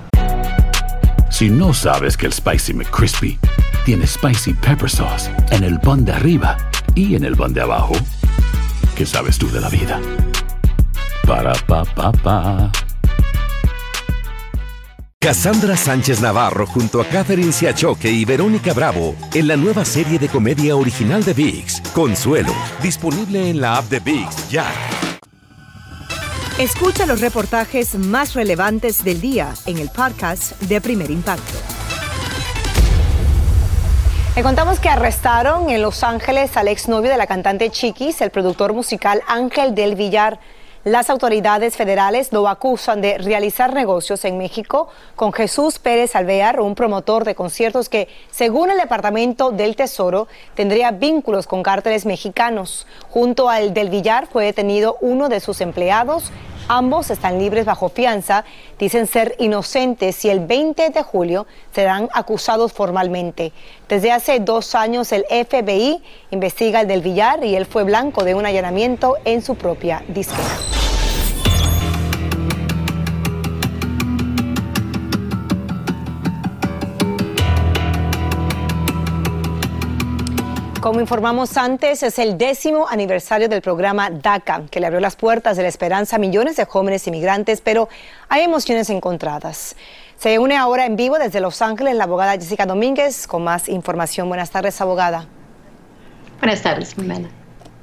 Si 1.31 1.49
no 1.49 1.73
sabes 1.73 2.15
que 2.15 2.27
el 2.27 2.33
Spicy 2.33 2.73
McCrispy 2.73 3.39
tiene 3.85 4.05
Spicy 4.05 4.53
Pepper 4.53 4.89
Sauce 4.89 5.31
en 5.51 5.63
el 5.63 5.79
pan 5.79 6.05
de 6.05 6.11
arriba 6.11 6.57
y 6.95 7.15
en 7.15 7.23
el 7.23 7.35
pan 7.35 7.53
de 7.53 7.61
abajo, 7.61 7.93
¿qué 8.95 9.05
sabes 9.05 9.37
tú 9.37 9.49
de 9.49 9.61
la 9.61 9.69
vida? 9.69 9.99
Para, 11.25 11.53
pa, 11.53 11.85
pa, 11.85 12.11
pa. 12.11 12.71
Cassandra 15.21 15.75
Sánchez 15.75 16.21
Navarro 16.21 16.65
junto 16.65 17.01
a 17.01 17.05
Catherine 17.05 17.51
Siachoque 17.51 18.09
y 18.09 18.23
Verónica 18.23 18.71
Bravo 18.71 19.17
en 19.33 19.49
la 19.49 19.57
nueva 19.57 19.83
serie 19.83 20.17
de 20.17 20.29
comedia 20.29 20.77
original 20.77 21.25
de 21.25 21.33
VIX, 21.33 21.81
Consuelo, 21.93 22.53
disponible 22.81 23.49
en 23.49 23.59
la 23.59 23.75
app 23.75 23.89
de 23.89 23.99
VIX 23.99 24.49
ya. 24.49 24.65
Escucha 26.57 27.05
los 27.05 27.19
reportajes 27.19 27.95
más 27.95 28.33
relevantes 28.33 29.03
del 29.03 29.19
día 29.19 29.53
en 29.65 29.79
el 29.79 29.89
podcast 29.89 30.57
de 30.61 30.79
Primer 30.79 31.11
Impacto. 31.11 31.57
Le 34.37 34.41
contamos 34.41 34.79
que 34.79 34.87
arrestaron 34.87 35.69
en 35.69 35.81
Los 35.81 36.05
Ángeles 36.05 36.55
al 36.55 36.69
exnovio 36.69 37.11
de 37.11 37.17
la 37.17 37.27
cantante 37.27 37.69
Chiquis, 37.71 38.21
el 38.21 38.29
productor 38.29 38.71
musical 38.71 39.21
Ángel 39.27 39.75
del 39.75 39.95
Villar. 39.95 40.39
Las 40.85 41.09
autoridades 41.09 41.75
federales 41.75 42.31
lo 42.31 42.47
acusan 42.47 43.01
de 43.01 43.17
realizar 43.17 43.73
negocios 43.73 44.23
en 44.23 44.37
México 44.37 44.87
con 45.17 45.33
Jesús 45.33 45.77
Pérez 45.77 46.15
Alvear, 46.15 46.61
un 46.61 46.73
promotor 46.73 47.25
de 47.25 47.35
conciertos 47.35 47.89
que, 47.89 48.07
según 48.31 48.71
el 48.71 48.77
Departamento 48.77 49.51
del 49.51 49.75
Tesoro, 49.75 50.29
tendría 50.55 50.91
vínculos 50.91 51.47
con 51.47 51.63
cárteles 51.63 52.05
mexicanos. 52.05 52.87
Junto 53.09 53.49
al 53.49 53.73
del 53.73 53.89
Villar 53.89 54.27
fue 54.27 54.45
detenido 54.45 54.95
uno 55.01 55.27
de 55.27 55.41
sus 55.41 55.59
empleados. 55.59 56.31
Ambos 56.71 57.09
están 57.09 57.39
libres 57.39 57.65
bajo 57.65 57.89
fianza, 57.89 58.45
dicen 58.77 59.07
ser 59.07 59.35
inocentes 59.39 60.23
y 60.23 60.29
el 60.29 60.39
20 60.41 60.91
de 60.91 61.01
julio 61.01 61.47
serán 61.73 62.09
acusados 62.13 62.73
formalmente. 62.73 63.53
Desde 63.87 64.11
hace 64.11 64.39
dos 64.39 64.75
años 64.75 65.11
el 65.11 65.25
FBI 65.31 65.99
investiga 66.29 66.81
al 66.81 66.87
del 66.87 67.01
Villar 67.01 67.43
y 67.43 67.55
él 67.55 67.65
fue 67.65 67.85
blanco 67.85 68.23
de 68.23 68.35
un 68.35 68.45
allanamiento 68.45 69.15
en 69.25 69.41
su 69.41 69.55
propia 69.55 70.03
disquera. 70.09 70.88
Como 80.81 81.01
informamos 81.01 81.57
antes, 81.57 82.03
es 82.03 82.19
el 82.19 82.37
décimo 82.37 82.87
aniversario 82.87 83.49
del 83.49 83.61
programa 83.61 84.09
DACA, 84.09 84.63
que 84.71 84.79
le 84.79 84.85
abrió 84.85 85.01
las 85.01 85.17
puertas 85.17 85.57
de 85.57 85.63
la 85.63 85.67
esperanza 85.67 86.15
a 86.15 86.19
millones 86.19 86.55
de 86.55 86.63
jóvenes 86.63 87.05
inmigrantes, 87.05 87.59
pero 87.59 87.89
hay 88.29 88.43
emociones 88.43 88.89
encontradas. 88.89 89.75
Se 90.17 90.39
une 90.39 90.55
ahora 90.55 90.85
en 90.85 90.95
vivo 90.95 91.19
desde 91.19 91.41
Los 91.41 91.61
Ángeles 91.61 91.95
la 91.95 92.05
abogada 92.05 92.31
Jessica 92.31 92.65
Domínguez 92.65 93.27
con 93.27 93.43
más 93.43 93.67
información. 93.67 94.29
Buenas 94.29 94.51
tardes, 94.51 94.79
abogada. 94.79 95.25
Buenas 96.39 96.61
tardes, 96.61 96.97
Mena. 96.97 97.29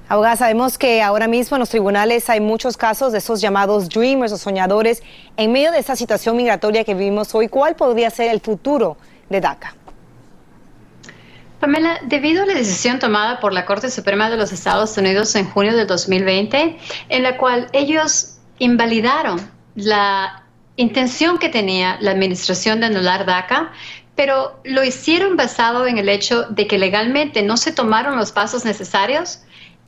Abogada, 0.09 0.37
sabemos 0.37 0.79
que 0.79 1.03
ahora 1.03 1.29
mismo 1.29 1.57
en 1.57 1.61
los 1.61 1.69
tribunales 1.69 2.31
hay 2.31 2.41
muchos 2.41 2.79
casos 2.79 3.13
de 3.13 3.19
esos 3.19 3.43
llamados 3.43 3.91
dreamers 3.91 4.33
o 4.33 4.39
soñadores. 4.39 5.03
En 5.37 5.53
medio 5.53 5.71
de 5.71 5.81
esta 5.81 5.97
situación 5.97 6.35
migratoria 6.35 6.83
que 6.83 6.95
vivimos 6.95 7.35
hoy, 7.35 7.49
¿cuál 7.49 7.77
podría 7.77 8.09
ser 8.09 8.31
el 8.31 8.41
futuro 8.41 8.97
de 9.29 9.43
DACA? 9.43 9.75
Pamela, 11.61 12.01
debido 12.03 12.43
a 12.43 12.47
la 12.47 12.55
decisión 12.55 12.99
tomada 12.99 13.41
por 13.41 13.53
la 13.53 13.65
Corte 13.65 13.91
Suprema 13.91 14.29
de 14.29 14.37
los 14.37 14.53
Estados 14.53 14.97
Unidos 14.99 15.35
en 15.35 15.49
junio 15.51 15.75
del 15.75 15.87
2020, 15.87 16.79
en 17.09 17.23
la 17.23 17.39
cual 17.39 17.69
ellos 17.73 18.39
invalidaron 18.59 19.41
la 19.75 20.45
intención 20.77 21.39
que 21.39 21.49
tenía 21.49 21.97
la 22.01 22.11
administración 22.11 22.81
de 22.81 22.87
anular 22.87 23.25
DACA, 23.25 23.73
pero 24.15 24.61
lo 24.65 24.85
hicieron 24.85 25.37
basado 25.37 25.87
en 25.87 25.99
el 25.99 26.09
hecho 26.09 26.45
de 26.45 26.67
que 26.67 26.79
legalmente 26.79 27.43
no 27.43 27.57
se 27.57 27.73
tomaron 27.73 28.17
los 28.17 28.33
pasos 28.33 28.65
necesarios 28.65 29.41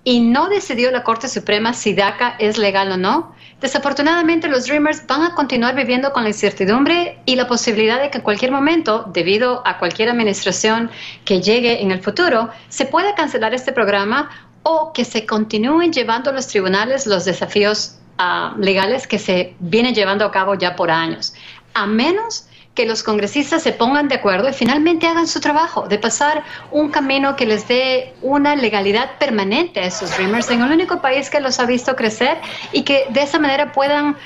y 0.04 0.20
no 0.20 0.48
decidió 0.48 0.90
la 0.90 1.02
Corte 1.02 1.28
Suprema 1.28 1.74
si 1.74 1.94
DACA 1.94 2.36
es 2.38 2.58
legal 2.58 2.92
o 2.92 2.96
no. 2.96 3.34
Desafortunadamente, 3.60 4.48
los 4.48 4.66
Dreamers 4.66 5.06
van 5.06 5.22
a 5.22 5.34
continuar 5.34 5.74
viviendo 5.74 6.12
con 6.12 6.22
la 6.22 6.28
incertidumbre 6.28 7.18
y 7.26 7.34
la 7.34 7.48
posibilidad 7.48 8.00
de 8.00 8.10
que 8.10 8.18
en 8.18 8.24
cualquier 8.24 8.52
momento, 8.52 9.04
debido 9.12 9.62
a 9.66 9.78
cualquier 9.78 10.08
administración 10.08 10.90
que 11.24 11.42
llegue 11.42 11.82
en 11.82 11.90
el 11.90 12.00
futuro, 12.00 12.50
se 12.68 12.86
pueda 12.86 13.14
cancelar 13.14 13.54
este 13.54 13.72
programa 13.72 14.30
o 14.62 14.92
que 14.92 15.04
se 15.04 15.26
continúen 15.26 15.92
llevando 15.92 16.30
a 16.30 16.32
los 16.32 16.46
tribunales 16.46 17.06
los 17.06 17.24
desafíos 17.24 17.98
uh, 18.18 18.56
legales 18.58 19.06
que 19.06 19.18
se 19.18 19.54
vienen 19.58 19.94
llevando 19.94 20.24
a 20.24 20.30
cabo 20.30 20.54
ya 20.54 20.76
por 20.76 20.90
años. 20.90 21.34
A 21.74 21.86
menos 21.86 22.47
que 22.78 22.86
los 22.86 23.02
congresistas 23.02 23.64
se 23.64 23.72
pongan 23.72 24.06
de 24.06 24.14
acuerdo 24.14 24.48
y 24.48 24.52
finalmente 24.52 25.08
hagan 25.08 25.26
su 25.26 25.40
trabajo 25.40 25.88
de 25.88 25.98
pasar 25.98 26.44
un 26.70 26.90
camino 26.92 27.34
que 27.34 27.44
les 27.44 27.66
dé 27.66 28.14
una 28.22 28.54
legalidad 28.54 29.18
permanente 29.18 29.80
a 29.80 29.86
esos 29.86 30.16
Dreamers 30.16 30.48
en 30.52 30.62
el 30.62 30.70
único 30.70 31.00
país 31.00 31.28
que 31.28 31.40
los 31.40 31.58
ha 31.58 31.66
visto 31.66 31.96
crecer 31.96 32.38
y 32.70 32.82
que 32.82 33.06
de 33.10 33.22
esa 33.22 33.40
manera 33.40 33.72
puedan 33.72 34.16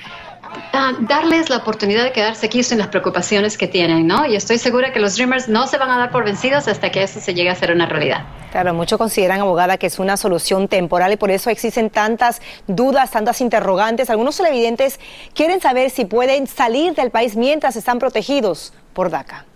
uh, 0.53 1.07
darles 1.07 1.51
la 1.51 1.59
oportunidad 1.59 2.05
de 2.05 2.13
quedarse 2.13 2.47
aquí 2.47 2.63
sin 2.63 2.79
las 2.79 2.89
preocupaciones 2.89 3.57
que 3.59 3.67
tienen, 3.67 4.07
¿no? 4.07 4.27
Y 4.27 4.37
estoy 4.37 4.59
segura 4.59 4.93
que 4.93 5.01
los 5.01 5.17
Dreamers 5.17 5.49
no 5.49 5.67
se 5.67 5.79
van 5.79 5.91
a 5.91 5.99
dar 5.99 6.11
por 6.11 6.25
vencidos 6.25 6.69
hasta 6.69 6.91
que 6.91 7.03
eso 7.03 7.21
se 7.21 7.35
llegue 7.35 7.51
a 7.51 7.55
ser 7.55 7.73
una 7.73 7.87
realidad. 7.87 8.25
Claro, 8.51 8.75
muchos 8.75 8.99
consideran, 8.99 9.41
abogada, 9.41 9.79
que 9.79 9.87
es 9.87 9.99
una 9.99 10.17
solución 10.17 10.69
temporal 10.69 11.13
y 11.13 11.17
por 11.17 11.31
eso 11.31 11.49
existen 11.49 11.89
tantas 11.89 12.43
dudas, 12.67 13.11
tantas 13.11 13.41
interrogantes. 13.41 14.11
Algunos 14.11 14.37
televidentes 14.37 15.01
quieren 15.35 15.61
saber 15.61 15.91
si 15.91 16.05
pueden 16.05 16.47
salir 16.47 16.95
del 16.95 17.11
país 17.11 17.35
mientras 17.37 17.77
están 17.77 17.99
protegidos 17.99 18.75
por 18.93 19.11
DACA. 19.11 19.47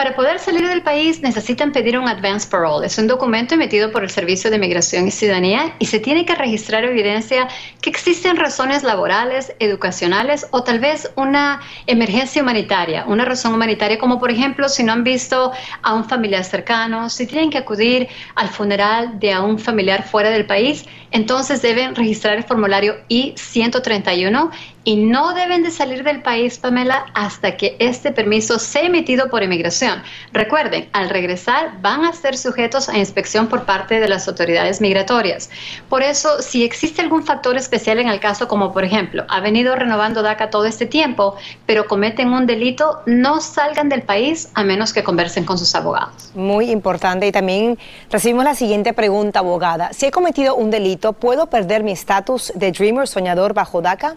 Para 0.00 0.16
poder 0.16 0.38
salir 0.38 0.66
del 0.66 0.80
país 0.80 1.20
necesitan 1.20 1.72
pedir 1.72 1.98
un 1.98 2.08
advance 2.08 2.48
parole. 2.48 2.86
Es 2.86 2.96
un 2.96 3.06
documento 3.06 3.54
emitido 3.54 3.92
por 3.92 4.02
el 4.02 4.08
Servicio 4.08 4.50
de 4.50 4.58
Migración 4.58 5.06
y 5.06 5.10
Ciudadanía 5.10 5.74
y 5.78 5.84
se 5.84 6.00
tiene 6.00 6.24
que 6.24 6.34
registrar 6.34 6.86
evidencia 6.86 7.48
que 7.82 7.90
existen 7.90 8.38
razones 8.38 8.82
laborales, 8.82 9.52
educacionales 9.58 10.46
o 10.52 10.64
tal 10.64 10.78
vez 10.78 11.12
una 11.16 11.60
emergencia 11.86 12.40
humanitaria, 12.40 13.04
una 13.08 13.26
razón 13.26 13.52
humanitaria 13.52 13.98
como 13.98 14.18
por 14.18 14.30
ejemplo 14.30 14.70
si 14.70 14.84
no 14.84 14.94
han 14.94 15.04
visto 15.04 15.52
a 15.82 15.94
un 15.94 16.08
familiar 16.08 16.44
cercano, 16.44 17.10
si 17.10 17.26
tienen 17.26 17.50
que 17.50 17.58
acudir 17.58 18.08
al 18.36 18.48
funeral 18.48 19.20
de 19.20 19.34
a 19.34 19.42
un 19.42 19.58
familiar 19.58 20.08
fuera 20.08 20.30
del 20.30 20.46
país, 20.46 20.86
entonces 21.10 21.60
deben 21.60 21.94
registrar 21.94 22.38
el 22.38 22.44
formulario 22.44 22.96
I-131 23.08 24.50
y 24.84 24.96
no 24.96 25.34
deben 25.34 25.62
de 25.62 25.70
salir 25.70 26.02
del 26.04 26.22
país, 26.22 26.58
Pamela, 26.58 27.06
hasta 27.14 27.56
que 27.56 27.76
este 27.78 28.12
permiso 28.12 28.58
sea 28.58 28.82
emitido 28.82 29.28
por 29.28 29.42
inmigración. 29.42 30.02
Recuerden, 30.32 30.88
al 30.92 31.10
regresar 31.10 31.80
van 31.80 32.04
a 32.04 32.12
ser 32.12 32.36
sujetos 32.36 32.88
a 32.88 32.98
inspección 32.98 33.48
por 33.48 33.64
parte 33.64 34.00
de 34.00 34.08
las 34.08 34.26
autoridades 34.28 34.80
migratorias. 34.80 35.50
Por 35.88 36.02
eso, 36.02 36.40
si 36.40 36.64
existe 36.64 37.02
algún 37.02 37.24
factor 37.24 37.56
especial 37.56 37.98
en 37.98 38.08
el 38.08 38.20
caso, 38.20 38.48
como 38.48 38.72
por 38.72 38.84
ejemplo, 38.84 39.24
ha 39.28 39.40
venido 39.40 39.76
renovando 39.76 40.22
DACA 40.22 40.50
todo 40.50 40.64
este 40.64 40.86
tiempo, 40.86 41.36
pero 41.66 41.86
cometen 41.86 42.32
un 42.32 42.46
delito, 42.46 43.00
no 43.06 43.40
salgan 43.40 43.88
del 43.88 44.02
país 44.02 44.50
a 44.54 44.64
menos 44.64 44.92
que 44.92 45.02
conversen 45.02 45.44
con 45.44 45.58
sus 45.58 45.74
abogados. 45.74 46.30
Muy 46.34 46.70
importante. 46.70 47.26
Y 47.26 47.32
también 47.32 47.78
recibimos 48.10 48.44
la 48.44 48.54
siguiente 48.54 48.92
pregunta, 48.92 49.40
abogada. 49.40 49.92
Si 49.92 50.06
he 50.06 50.10
cometido 50.10 50.54
un 50.54 50.70
delito, 50.70 51.12
¿puedo 51.12 51.46
perder 51.46 51.82
mi 51.82 51.92
estatus 51.92 52.52
de 52.54 52.72
Dreamer 52.72 53.06
soñador 53.06 53.54
bajo 53.54 53.82
DACA? 53.82 54.16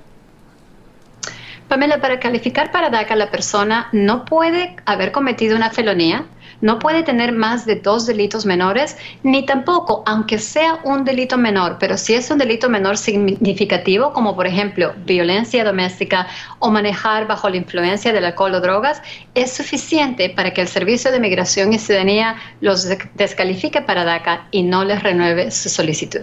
Pamela, 1.68 2.00
para 2.02 2.20
calificar 2.20 2.72
para 2.72 2.90
DACA 2.90 3.16
la 3.16 3.32
persona 3.32 3.88
no 3.92 4.26
puede 4.26 4.76
haber 4.86 5.12
cometido 5.12 5.56
una 5.56 5.72
felonía, 5.72 6.26
no 6.62 6.80
puede 6.80 7.04
tener 7.04 7.32
más 7.32 7.66
de 7.66 7.76
dos 7.76 8.06
delitos 8.06 8.46
menores, 8.46 8.98
ni 9.24 9.46
tampoco, 9.46 10.04
aunque 10.06 10.38
sea 10.40 10.80
un 10.84 11.04
delito 11.04 11.38
menor, 11.38 11.78
pero 11.80 11.98
si 11.98 12.14
es 12.14 12.30
un 12.32 12.38
delito 12.38 12.70
menor 12.70 12.98
significativo, 12.98 14.14
como 14.14 14.36
por 14.36 14.48
ejemplo 14.48 14.94
violencia 15.06 15.64
doméstica 15.64 16.28
o 16.60 16.70
manejar 16.70 17.28
bajo 17.28 17.50
la 17.50 17.58
influencia 17.58 18.14
del 18.14 18.26
alcohol 18.26 18.56
o 18.56 18.62
drogas, 18.62 19.02
es 19.36 19.52
suficiente 19.52 20.30
para 20.30 20.54
que 20.54 20.62
el 20.62 20.68
Servicio 20.68 21.12
de 21.12 21.20
Migración 21.20 21.74
y 21.74 21.80
Ciudadanía 21.80 22.36
los 22.62 22.88
descalifique 23.16 23.82
para 23.82 24.06
DACA 24.06 24.48
y 24.52 24.64
no 24.64 24.86
les 24.86 25.04
renueve 25.04 25.52
su 25.52 25.70
solicitud. 25.70 26.22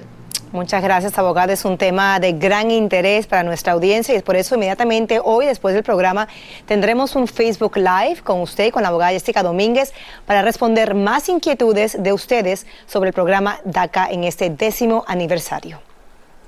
Muchas 0.52 0.82
gracias, 0.82 1.16
abogada. 1.16 1.52
Es 1.52 1.64
un 1.64 1.78
tema 1.78 2.18
de 2.18 2.32
gran 2.32 2.72
interés 2.72 3.28
para 3.28 3.44
nuestra 3.44 3.72
audiencia 3.72 4.12
y 4.12 4.16
es 4.16 4.24
por 4.24 4.34
eso 4.34 4.56
inmediatamente 4.56 5.20
hoy, 5.22 5.46
después 5.46 5.74
del 5.74 5.84
programa, 5.84 6.26
tendremos 6.66 7.14
un 7.14 7.28
Facebook 7.28 7.76
Live 7.76 8.22
con 8.24 8.40
usted 8.40 8.66
y 8.66 8.70
con 8.72 8.82
la 8.82 8.88
abogada 8.88 9.12
Jessica 9.12 9.44
Domínguez 9.44 9.92
para 10.26 10.42
responder 10.42 10.94
más 10.94 11.28
inquietudes 11.28 12.02
de 12.02 12.12
ustedes 12.12 12.66
sobre 12.86 13.10
el 13.10 13.14
programa 13.14 13.60
DACA 13.64 14.08
en 14.10 14.24
este 14.24 14.50
décimo 14.50 15.04
aniversario. 15.06 15.80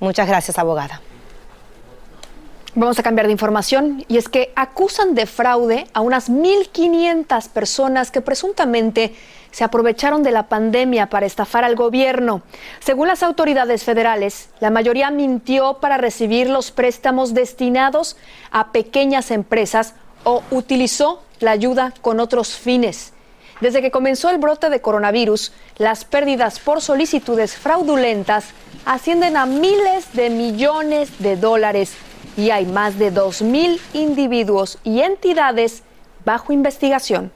Muchas 0.01 0.27
gracias, 0.27 0.59
abogada. 0.59 0.99
Vamos 2.75 2.99
a 2.99 3.03
cambiar 3.03 3.27
de 3.27 3.31
información 3.31 4.03
y 4.09 4.17
es 4.17 4.27
que 4.27 4.51
acusan 4.55 5.15
de 5.15 5.27
fraude 5.27 5.87
a 5.93 6.01
unas 6.01 6.29
1.500 6.29 7.47
personas 7.49 8.11
que 8.11 8.19
presuntamente 8.19 9.15
se 9.53 9.63
aprovecharon 9.63 10.23
de 10.23 10.31
la 10.31 10.47
pandemia 10.47 11.09
para 11.09 11.27
estafar 11.27 11.63
al 11.63 11.75
gobierno. 11.75 12.41
Según 12.79 13.07
las 13.07 13.21
autoridades 13.21 13.83
federales, 13.83 14.49
la 14.59 14.71
mayoría 14.71 15.11
mintió 15.11 15.75
para 15.75 15.97
recibir 15.97 16.49
los 16.49 16.71
préstamos 16.71 17.35
destinados 17.35 18.17
a 18.51 18.71
pequeñas 18.71 19.29
empresas 19.29 19.93
o 20.23 20.41
utilizó 20.49 21.21
la 21.39 21.51
ayuda 21.51 21.93
con 22.01 22.19
otros 22.19 22.55
fines. 22.55 23.13
Desde 23.61 23.83
que 23.83 23.91
comenzó 23.91 24.31
el 24.31 24.39
brote 24.39 24.71
de 24.71 24.81
coronavirus, 24.81 25.53
las 25.77 26.03
pérdidas 26.03 26.59
por 26.59 26.81
solicitudes 26.81 27.55
fraudulentas 27.55 28.47
ascienden 28.85 29.37
a 29.37 29.45
miles 29.45 30.13
de 30.13 30.31
millones 30.31 31.19
de 31.19 31.37
dólares 31.37 31.93
y 32.35 32.49
hay 32.49 32.65
más 32.65 32.97
de 32.97 33.13
2.000 33.13 33.79
individuos 33.93 34.79
y 34.83 35.01
entidades 35.01 35.83
bajo 36.25 36.51
investigación. 36.51 37.31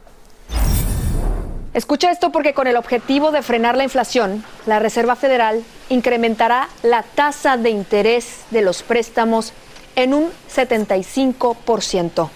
Escucha 1.77 2.09
esto 2.09 2.31
porque 2.31 2.55
con 2.55 2.65
el 2.65 2.75
objetivo 2.75 3.29
de 3.29 3.43
frenar 3.43 3.77
la 3.77 3.83
inflación, 3.83 4.43
la 4.65 4.79
Reserva 4.79 5.15
Federal 5.15 5.63
incrementará 5.89 6.69
la 6.81 7.03
tasa 7.03 7.55
de 7.55 7.69
interés 7.69 8.45
de 8.49 8.63
los 8.63 8.81
préstamos 8.81 9.53
en 9.95 10.15
un 10.15 10.31
75%, 10.51 12.29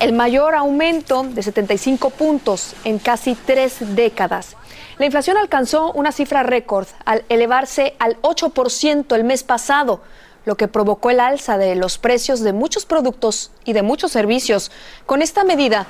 el 0.00 0.12
mayor 0.12 0.54
aumento 0.54 1.22
de 1.22 1.42
75 1.42 2.10
puntos 2.10 2.74
en 2.84 2.98
casi 2.98 3.34
tres 3.34 3.76
décadas. 3.96 4.54
La 4.98 5.06
inflación 5.06 5.38
alcanzó 5.38 5.90
una 5.92 6.12
cifra 6.12 6.42
récord 6.42 6.86
al 7.06 7.24
elevarse 7.30 7.94
al 7.98 8.20
8% 8.20 9.14
el 9.16 9.24
mes 9.24 9.44
pasado, 9.44 10.02
lo 10.44 10.56
que 10.56 10.68
provocó 10.68 11.08
el 11.08 11.20
alza 11.20 11.56
de 11.56 11.74
los 11.74 11.96
precios 11.96 12.40
de 12.40 12.52
muchos 12.52 12.84
productos 12.84 13.50
y 13.64 13.72
de 13.72 13.80
muchos 13.80 14.12
servicios. 14.12 14.70
Con 15.06 15.22
esta 15.22 15.42
medida, 15.42 15.86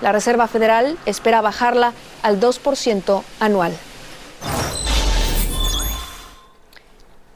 la 0.00 0.12
Reserva 0.12 0.46
Federal 0.46 0.96
espera 1.06 1.40
bajarla 1.40 1.92
al 2.22 2.40
2% 2.40 3.22
anual. 3.40 3.72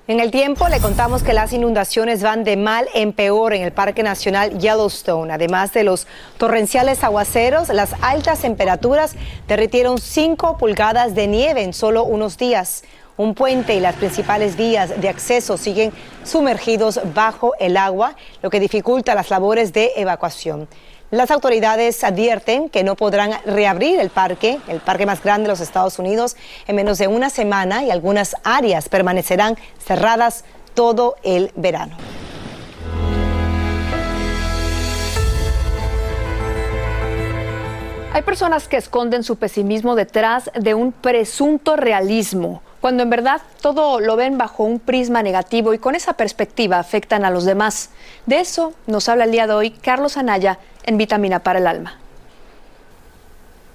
En 0.08 0.18
el 0.18 0.32
tiempo 0.32 0.68
le 0.68 0.80
contamos 0.80 1.22
que 1.22 1.32
las 1.32 1.52
inundaciones 1.52 2.22
van 2.22 2.42
de 2.42 2.56
mal 2.56 2.88
en 2.92 3.12
peor 3.12 3.54
en 3.54 3.62
el 3.62 3.72
Parque 3.72 4.02
Nacional 4.02 4.58
Yellowstone. 4.58 5.32
Además 5.32 5.72
de 5.72 5.84
los 5.84 6.08
torrenciales 6.38 7.04
aguaceros, 7.04 7.68
las 7.68 7.94
altas 8.02 8.40
temperaturas 8.40 9.14
derritieron 9.46 9.98
5 9.98 10.58
pulgadas 10.58 11.14
de 11.14 11.28
nieve 11.28 11.62
en 11.62 11.72
solo 11.72 12.02
unos 12.02 12.36
días. 12.36 12.82
Un 13.16 13.34
puente 13.34 13.76
y 13.76 13.80
las 13.80 13.94
principales 13.94 14.56
vías 14.56 15.00
de 15.00 15.08
acceso 15.08 15.56
siguen 15.56 15.92
sumergidos 16.24 17.00
bajo 17.14 17.52
el 17.60 17.76
agua, 17.76 18.16
lo 18.42 18.50
que 18.50 18.58
dificulta 18.58 19.14
las 19.14 19.30
labores 19.30 19.72
de 19.72 19.92
evacuación. 19.96 20.68
Las 21.12 21.30
autoridades 21.30 22.04
advierten 22.04 22.70
que 22.70 22.84
no 22.84 22.96
podrán 22.96 23.32
reabrir 23.44 24.00
el 24.00 24.08
parque, 24.08 24.60
el 24.66 24.80
parque 24.80 25.04
más 25.04 25.22
grande 25.22 25.42
de 25.42 25.48
los 25.48 25.60
Estados 25.60 25.98
Unidos, 25.98 26.36
en 26.66 26.74
menos 26.74 26.96
de 26.96 27.06
una 27.06 27.28
semana 27.28 27.84
y 27.84 27.90
algunas 27.90 28.34
áreas 28.44 28.88
permanecerán 28.88 29.58
cerradas 29.78 30.46
todo 30.72 31.16
el 31.22 31.52
verano. 31.54 31.98
Hay 38.14 38.22
personas 38.22 38.66
que 38.66 38.78
esconden 38.78 39.22
su 39.22 39.36
pesimismo 39.36 39.94
detrás 39.94 40.50
de 40.58 40.72
un 40.72 40.92
presunto 40.92 41.76
realismo 41.76 42.62
cuando 42.82 43.04
en 43.04 43.10
verdad 43.10 43.40
todo 43.60 44.00
lo 44.00 44.16
ven 44.16 44.36
bajo 44.36 44.64
un 44.64 44.80
prisma 44.80 45.22
negativo 45.22 45.72
y 45.72 45.78
con 45.78 45.94
esa 45.94 46.14
perspectiva 46.14 46.80
afectan 46.80 47.24
a 47.24 47.30
los 47.30 47.44
demás. 47.44 47.90
De 48.26 48.40
eso 48.40 48.74
nos 48.88 49.08
habla 49.08 49.24
el 49.24 49.30
día 49.30 49.46
de 49.46 49.52
hoy 49.52 49.70
Carlos 49.70 50.16
Anaya 50.16 50.58
en 50.84 50.98
Vitamina 50.98 51.38
para 51.38 51.58
el 51.58 51.66
Alma. 51.66 51.98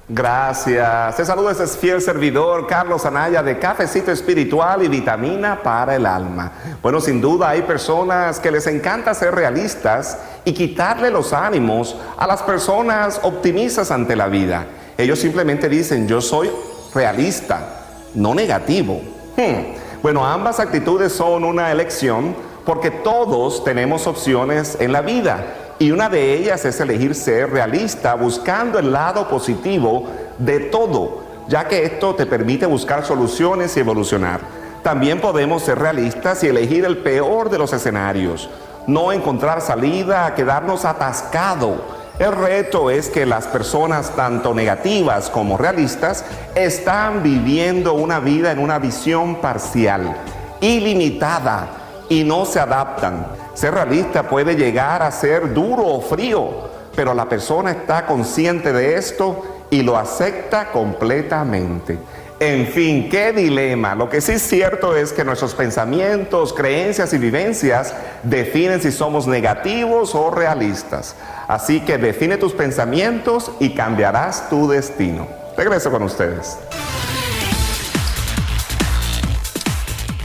Gracias. 0.10 1.18
Te 1.18 1.26
saludo 1.26 1.50
ese 1.50 1.68
fiel 1.68 2.02
servidor 2.02 2.66
Carlos 2.66 3.06
Anaya 3.06 3.44
de 3.44 3.60
Cafecito 3.60 4.10
Espiritual 4.10 4.82
y 4.84 4.88
Vitamina 4.88 5.62
para 5.62 5.98
el 5.98 6.06
Alma. 6.06 6.50
Bueno, 6.82 7.02
sin 7.02 7.20
duda 7.20 7.50
hay 7.50 7.64
personas 7.64 8.40
que 8.40 8.50
les 8.50 8.68
encanta 8.68 9.14
ser 9.14 9.36
realistas 9.36 10.18
y 10.46 10.54
quitarle 10.54 11.12
los 11.12 11.34
ánimos 11.34 11.98
a 12.18 12.26
las 12.26 12.42
personas 12.42 13.20
optimistas 13.22 13.92
ante 13.92 14.16
la 14.16 14.28
vida. 14.28 14.66
Ellos 14.98 15.20
simplemente 15.20 15.68
dicen, 15.68 16.08
yo 16.08 16.22
soy 16.22 16.50
realista 16.96 17.78
no 18.16 18.34
negativo. 18.34 19.02
Hmm. 19.36 19.76
Bueno, 20.02 20.26
ambas 20.26 20.62
actitudes 20.62 21.12
son 21.12 21.44
una 21.44 21.70
elección 21.70 22.34
porque 22.66 22.92
todos 22.92 23.66
tenemos 23.66 24.08
opciones 24.08 24.78
en 24.80 24.94
la 24.94 25.02
vida 25.02 25.67
y 25.80 25.92
una 25.92 26.10
de 26.10 26.34
ellas 26.34 26.66
es 26.66 26.80
elegir 26.80 27.16
ser 27.16 27.52
realista 27.52 28.16
buscando 28.16 28.80
el 28.80 28.92
lado 28.92 29.28
positivo 29.28 30.08
de 30.38 30.60
todo, 30.60 31.24
ya 31.48 31.68
que 31.68 31.86
esto 31.86 32.16
te 32.16 32.26
permite 32.26 32.66
buscar 32.66 33.06
soluciones 33.06 33.76
y 33.78 33.82
evolucionar. 33.82 34.42
También 34.84 35.22
podemos 35.22 35.64
ser 35.64 35.80
realistas 35.80 36.44
y 36.44 36.48
elegir 36.48 36.86
el 36.86 36.98
peor 36.98 37.50
de 37.50 37.58
los 37.58 37.74
escenarios, 37.74 38.50
no 38.88 39.12
encontrar 39.12 39.62
salida, 39.62 40.34
quedarnos 40.34 40.86
atascado 40.86 41.98
el 42.20 42.32
reto 42.32 42.90
es 42.90 43.10
que 43.10 43.28
las 43.28 43.46
personas, 43.46 44.16
tanto 44.16 44.56
negativas 44.56 45.30
como 45.30 45.56
realistas, 45.56 46.26
están 46.56 47.22
viviendo 47.22 47.94
una 47.94 48.20
vida 48.20 48.52
en 48.52 48.58
una 48.58 48.80
visión 48.80 49.36
parcial, 49.36 50.18
ilimitada, 50.60 51.68
y 52.10 52.24
no 52.24 52.46
se 52.46 52.60
adaptan. 52.60 53.28
Ser 53.58 53.74
realista 53.74 54.22
puede 54.30 54.56
llegar 54.56 55.02
a 55.02 55.12
ser 55.12 55.52
duro 55.52 55.84
o 55.84 56.00
frío, 56.00 56.70
pero 56.96 57.16
la 57.16 57.28
persona 57.28 57.72
está 57.72 58.06
consciente 58.06 58.72
de 58.72 58.98
esto 58.98 59.66
y 59.72 59.82
lo 59.82 59.98
acepta 59.98 60.72
completamente. 60.72 61.98
En 62.40 62.68
fin, 62.68 63.10
qué 63.10 63.34
dilema. 63.34 63.96
Lo 63.96 64.12
que 64.12 64.22
sí 64.22 64.34
es 64.34 64.44
cierto 64.44 64.96
es 64.96 65.12
que 65.12 65.26
nuestros 65.26 65.56
pensamientos, 65.56 66.54
creencias 66.54 67.12
y 67.14 67.18
vivencias 67.18 67.96
definen 68.22 68.80
si 68.80 68.92
somos 68.92 69.26
negativos 69.26 70.14
o 70.14 70.30
realistas. 70.30 71.16
Así 71.48 71.80
que 71.80 71.98
define 71.98 72.38
tus 72.38 72.54
pensamientos 72.54 73.52
y 73.60 73.74
cambiarás 73.74 74.52
tu 74.52 74.70
destino. 74.70 75.28
Regreso 75.58 75.90
con 75.90 76.04
ustedes. 76.04 76.60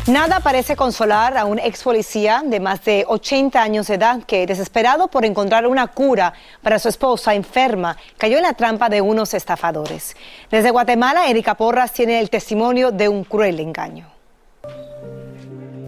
Nada 0.08 0.40
parece 0.40 0.74
consolar 0.74 1.38
a 1.38 1.44
un 1.44 1.60
ex 1.60 1.84
policía 1.84 2.42
de 2.44 2.58
más 2.58 2.84
de 2.84 3.04
80 3.06 3.62
años 3.62 3.86
de 3.86 3.94
edad 3.94 4.24
que, 4.24 4.46
desesperado 4.46 5.06
por 5.06 5.24
encontrar 5.24 5.64
una 5.64 5.86
cura 5.86 6.32
para 6.60 6.80
su 6.80 6.88
esposa 6.88 7.36
enferma, 7.36 7.96
cayó 8.18 8.36
en 8.36 8.42
la 8.42 8.54
trampa 8.54 8.88
de 8.88 9.00
unos 9.00 9.32
estafadores. 9.32 10.16
Desde 10.50 10.72
Guatemala, 10.72 11.28
Erika 11.28 11.54
Porras 11.54 11.92
tiene 11.92 12.18
el 12.18 12.30
testimonio 12.30 12.90
de 12.90 13.08
un 13.08 13.22
cruel 13.22 13.60
engaño. 13.60 14.08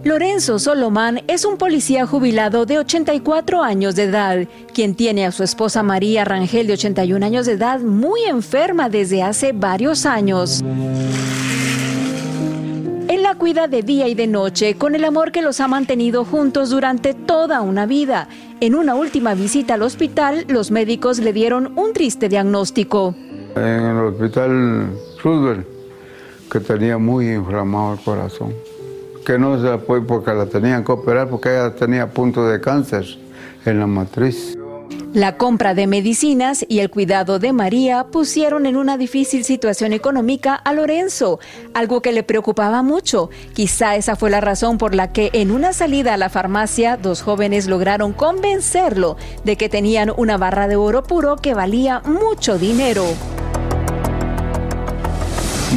Lorenzo 0.05 0.59
Solomán 0.59 1.23
es 1.27 1.43
un 1.43 1.57
policía 1.57 2.05
jubilado 2.05 2.65
de 2.65 2.79
84 2.79 3.63
años 3.63 3.95
de 3.95 4.03
edad, 4.03 4.37
quien 4.73 4.95
tiene 4.95 5.25
a 5.25 5.33
su 5.33 5.43
esposa 5.43 5.83
María 5.83 6.23
Rangel 6.23 6.67
de 6.67 6.73
81 6.73 7.25
años 7.25 7.47
de 7.47 7.53
edad 7.53 7.79
muy 7.79 8.23
enferma 8.23 8.87
desde 8.87 9.23
hace 9.23 9.51
varios 9.51 10.05
años. 10.05 10.63
La 13.25 13.33
cuida 13.33 13.67
de 13.67 13.81
día 13.81 14.07
y 14.07 14.13
de 14.13 14.27
noche 14.27 14.77
con 14.77 14.93
el 14.93 15.03
amor 15.03 15.31
que 15.31 15.41
los 15.41 15.59
ha 15.59 15.67
mantenido 15.67 16.25
juntos 16.25 16.69
durante 16.69 17.15
toda 17.15 17.61
una 17.61 17.87
vida. 17.87 18.29
En 18.59 18.75
una 18.75 18.93
última 18.93 19.33
visita 19.33 19.73
al 19.73 19.81
hospital, 19.81 20.45
los 20.47 20.69
médicos 20.69 21.17
le 21.17 21.33
dieron 21.33 21.73
un 21.75 21.91
triste 21.91 22.29
diagnóstico. 22.29 23.15
En 23.55 23.63
el 23.63 23.97
hospital 23.97 24.91
Roosevelt, 25.23 25.65
que 26.51 26.59
tenía 26.59 26.99
muy 26.99 27.31
inflamado 27.31 27.93
el 27.93 27.99
corazón, 28.01 28.53
que 29.25 29.39
no 29.39 29.59
se 29.59 29.75
fue 29.79 30.05
porque 30.05 30.31
la 30.31 30.45
tenían 30.45 30.83
que 30.83 30.91
operar 30.91 31.27
porque 31.27 31.49
ella 31.49 31.73
tenía 31.73 32.07
punto 32.07 32.47
de 32.47 32.61
cáncer 32.61 33.05
en 33.65 33.79
la 33.79 33.87
matriz. 33.87 34.55
La 35.15 35.37
compra 35.37 35.73
de 35.73 35.87
medicinas 35.87 36.65
y 36.67 36.79
el 36.79 36.89
cuidado 36.89 37.39
de 37.39 37.53
María 37.53 38.07
pusieron 38.11 38.65
en 38.65 38.75
una 38.75 38.97
difícil 38.97 39.45
situación 39.45 39.93
económica 39.93 40.55
a 40.55 40.73
Lorenzo, 40.73 41.39
algo 41.73 42.01
que 42.01 42.11
le 42.11 42.23
preocupaba 42.23 42.83
mucho. 42.83 43.29
Quizá 43.53 43.95
esa 43.95 44.17
fue 44.17 44.29
la 44.29 44.41
razón 44.41 44.77
por 44.77 44.93
la 44.93 45.13
que 45.13 45.29
en 45.31 45.51
una 45.51 45.71
salida 45.71 46.13
a 46.13 46.17
la 46.17 46.27
farmacia 46.27 46.97
dos 46.97 47.21
jóvenes 47.21 47.67
lograron 47.67 48.11
convencerlo 48.11 49.15
de 49.45 49.55
que 49.55 49.69
tenían 49.69 50.11
una 50.17 50.35
barra 50.35 50.67
de 50.67 50.75
oro 50.75 51.01
puro 51.01 51.37
que 51.37 51.53
valía 51.53 52.01
mucho 52.01 52.57
dinero. 52.57 53.05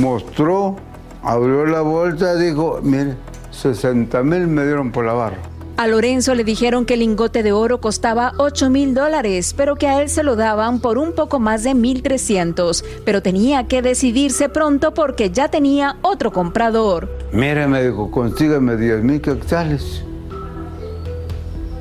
Mostró, 0.00 0.74
abrió 1.22 1.64
la 1.64 1.82
bolsa 1.82 2.34
dijo, 2.34 2.80
mire, 2.82 3.14
60 3.52 4.20
mil 4.24 4.48
me 4.48 4.66
dieron 4.66 4.90
por 4.90 5.04
la 5.04 5.12
barra. 5.12 5.38
A 5.78 5.86
Lorenzo 5.86 6.34
le 6.34 6.42
dijeron 6.42 6.84
que 6.84 6.94
el 6.94 7.00
lingote 7.00 7.44
de 7.44 7.52
oro 7.52 7.80
costaba 7.80 8.32
8 8.38 8.68
mil 8.68 8.94
dólares, 8.94 9.54
pero 9.56 9.76
que 9.76 9.86
a 9.86 10.02
él 10.02 10.08
se 10.08 10.24
lo 10.24 10.34
daban 10.34 10.80
por 10.80 10.98
un 10.98 11.12
poco 11.12 11.38
más 11.38 11.62
de 11.62 11.70
1.300. 11.70 12.84
Pero 13.04 13.22
tenía 13.22 13.68
que 13.68 13.80
decidirse 13.80 14.48
pronto 14.48 14.92
porque 14.92 15.30
ya 15.30 15.46
tenía 15.46 15.94
otro 16.02 16.32
comprador. 16.32 17.08
Mire, 17.30 17.68
me 17.68 17.84
dijo, 17.84 18.10
consígueme 18.10 18.76
10 18.76 19.04
mil 19.04 19.20
quetzales. 19.20 20.02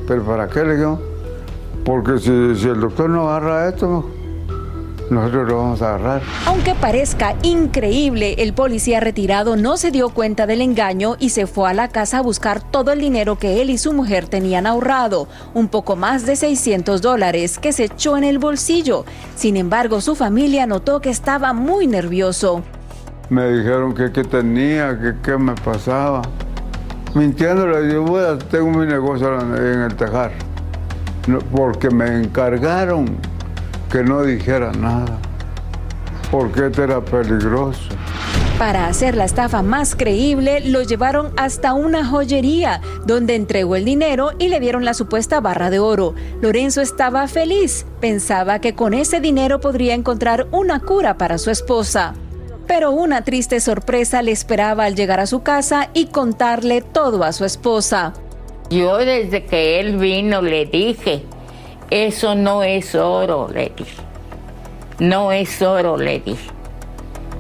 ¿Pero 0.08 0.24
para 0.24 0.48
qué 0.48 0.64
le 0.64 0.76
digo? 0.78 1.02
Porque 1.84 2.20
si 2.20 2.30
el 2.30 2.80
doctor 2.80 3.10
no 3.10 3.28
agarra 3.32 3.68
esto, 3.68 4.12
nosotros 5.10 5.48
lo 5.48 5.58
vamos 5.58 5.82
a 5.82 5.96
agarrar. 5.96 6.22
Aunque 6.46 6.76
parezca 6.76 7.36
increíble, 7.44 8.36
el 8.40 8.54
policía 8.54 9.00
retirado 9.00 9.56
no 9.56 9.78
se 9.78 9.92
dio 9.92 10.10
cuenta 10.10 10.46
del 10.46 10.62
engaño 10.62 11.16
y 11.20 11.30
se 11.30 11.48
fue 11.48 11.70
a 11.70 11.74
la 11.74 11.88
casa 11.88 12.20
a 12.20 12.22
buscar 12.22 12.62
todo 12.62 12.92
el 12.92 13.00
dinero 13.00 13.38
que 13.38 13.62
él 13.62 13.70
y 13.70 13.78
su 13.78 13.94
mujer 13.94 14.28
tenían 14.28 14.68
ahorrado, 14.68 15.28
un 15.54 15.68
poco 15.68 15.96
más 15.96 16.26
de 16.26 16.36
600 16.36 17.02
dólares 17.02 17.60
que 17.60 17.72
se 17.72 17.86
echó 17.86 18.18
en 18.18 18.24
el 18.24 18.40
bolsillo. 18.40 19.06
Sin 19.36 19.58
embargo, 19.58 20.02
su 20.02 20.16
familia 20.16 20.66
notó 20.66 21.00
que 21.00 21.10
estaba 21.10 21.54
muy 21.54 21.88
nervioso. 21.88 22.64
Me 23.30 23.50
dijeron 23.50 23.94
que 23.94 24.12
qué 24.12 24.24
tenía, 24.24 24.98
que 25.00 25.16
qué 25.22 25.38
me 25.38 25.54
pasaba. 25.56 26.22
Mintiéndole, 27.14 27.92
yo 27.92 28.04
bueno, 28.04 28.38
tengo 28.38 28.70
mi 28.72 28.86
negocio 28.86 29.40
en 29.40 29.82
el 29.82 29.96
tejar. 29.96 30.32
Porque 31.52 31.90
me 31.90 32.24
encargaron 32.24 33.18
que 33.92 34.04
no 34.04 34.24
dijera 34.24 34.72
nada, 34.72 35.18
porque 36.32 36.68
este 36.68 36.84
era 36.84 37.02
peligroso. 37.02 37.90
Para 38.58 38.88
hacer 38.88 39.16
la 39.16 39.26
estafa 39.26 39.62
más 39.62 39.96
creíble, 39.96 40.62
lo 40.62 40.82
llevaron 40.82 41.32
hasta 41.38 41.74
una 41.74 42.04
joyería, 42.04 42.82
donde 43.06 43.36
entregó 43.36 43.76
el 43.76 43.86
dinero 43.86 44.32
y 44.40 44.50
le 44.50 44.60
dieron 44.60 44.84
la 44.84 44.96
supuesta 44.96 45.40
barra 45.42 45.70
de 45.70 45.78
oro. 45.78 46.16
Lorenzo 46.42 46.82
estaba 46.82 47.28
feliz, 47.28 47.86
pensaba 48.02 48.60
que 48.60 48.74
con 48.74 48.96
ese 48.96 49.20
dinero 49.20 49.60
podría 49.60 49.94
encontrar 49.94 50.48
una 50.52 50.80
cura 50.80 51.20
para 51.20 51.38
su 51.38 51.52
esposa. 51.52 52.16
Pero 52.66 52.92
una 52.92 53.24
triste 53.24 53.60
sorpresa 53.60 54.24
le 54.24 54.32
esperaba 54.32 54.86
al 54.86 54.96
llegar 54.96 55.20
a 55.20 55.28
su 55.28 55.44
casa 55.44 55.90
y 55.94 56.08
contarle 56.08 56.82
todo 56.82 57.24
a 57.24 57.34
su 57.34 57.46
esposa. 57.46 58.14
Yo 58.72 58.98
desde 58.98 59.46
que 59.46 59.80
él 59.80 59.98
vino 59.98 60.42
le 60.42 60.66
dije, 60.66 61.24
eso 61.90 62.36
no 62.36 62.64
es 62.64 62.96
oro, 62.96 63.48
le. 63.54 63.72
No 65.00 65.32
es 65.32 65.62
oro, 65.62 65.98
le. 65.98 66.22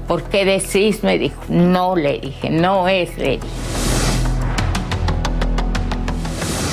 ¿Por 0.07 0.23
qué 0.23 0.45
decís? 0.45 1.03
Me 1.03 1.17
dijo. 1.17 1.41
No, 1.49 1.95
le. 1.95 2.33
No 2.49 2.87
es, 2.87 3.17
le. 3.17 3.39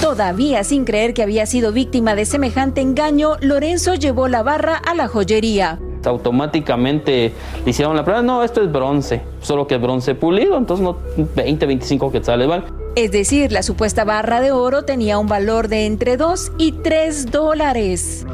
Todavía 0.01 0.63
sin 0.63 0.85
creer 0.85 1.15
que 1.15 1.23
había 1.23 1.47
sido 1.47 1.73
víctima 1.73 2.15
de 2.15 2.27
semejante 2.27 2.81
engaño, 2.81 3.37
Lorenzo 3.41 3.95
llevó 3.95 4.29
la 4.29 4.43
barra 4.43 4.77
a 4.77 4.95
la 4.95 5.09
joyería. 5.09 5.81
Automáticamente 6.11 7.33
le 7.65 7.71
hicieron 7.71 7.97
la 7.97 8.05
prueba, 8.05 8.23
no, 8.23 8.43
esto 8.43 8.63
es 8.63 8.71
bronce, 8.71 9.23
solo 9.41 9.67
que 9.67 9.77
es 9.77 9.81
bronce 9.81 10.15
pulido, 10.15 10.57
entonces 10.57 10.85
no 10.85 10.97
20, 11.35 11.67
25 11.67 12.13
quetzales, 12.13 12.49
¿vale? 12.49 12.65
Es 12.97 13.11
decir, 13.11 13.51
la 13.51 13.63
supuesta 13.63 14.05
barra 14.05 14.41
de 14.41 14.53
oro 14.53 14.85
tenía 14.85 15.19
un 15.19 15.27
valor 15.27 15.69
de 15.69 15.87
entre 15.87 16.17
2 16.17 16.53
y 16.59 16.73
3 16.73 17.31
dólares. 17.31 18.25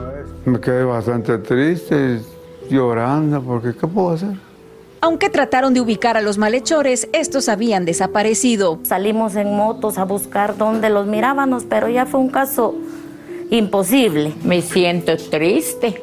Me 0.45 0.61
quedé 0.61 0.85
bastante 0.85 1.39
triste, 1.39 2.21
llorando, 2.69 3.43
porque 3.43 3.73
¿qué 3.79 3.87
puedo 3.87 4.11
hacer? 4.11 4.35
Aunque 5.03 5.31
trataron 5.31 5.73
de 5.73 5.81
ubicar 5.81 6.19
a 6.19 6.21
los 6.21 6.37
malhechores, 6.37 7.09
estos 7.15 7.49
habían 7.49 7.87
desaparecido. 7.87 8.79
Salimos 8.83 9.35
en 9.37 9.57
motos 9.57 9.97
a 9.97 10.05
buscar 10.05 10.59
dónde 10.59 10.91
los 10.91 11.07
mirábamos, 11.07 11.65
pero 11.65 11.89
ya 11.89 12.05
fue 12.05 12.21
un 12.21 12.29
caso 12.29 12.75
imposible. 13.49 14.35
Me 14.45 14.61
siento 14.61 15.17
triste 15.17 16.03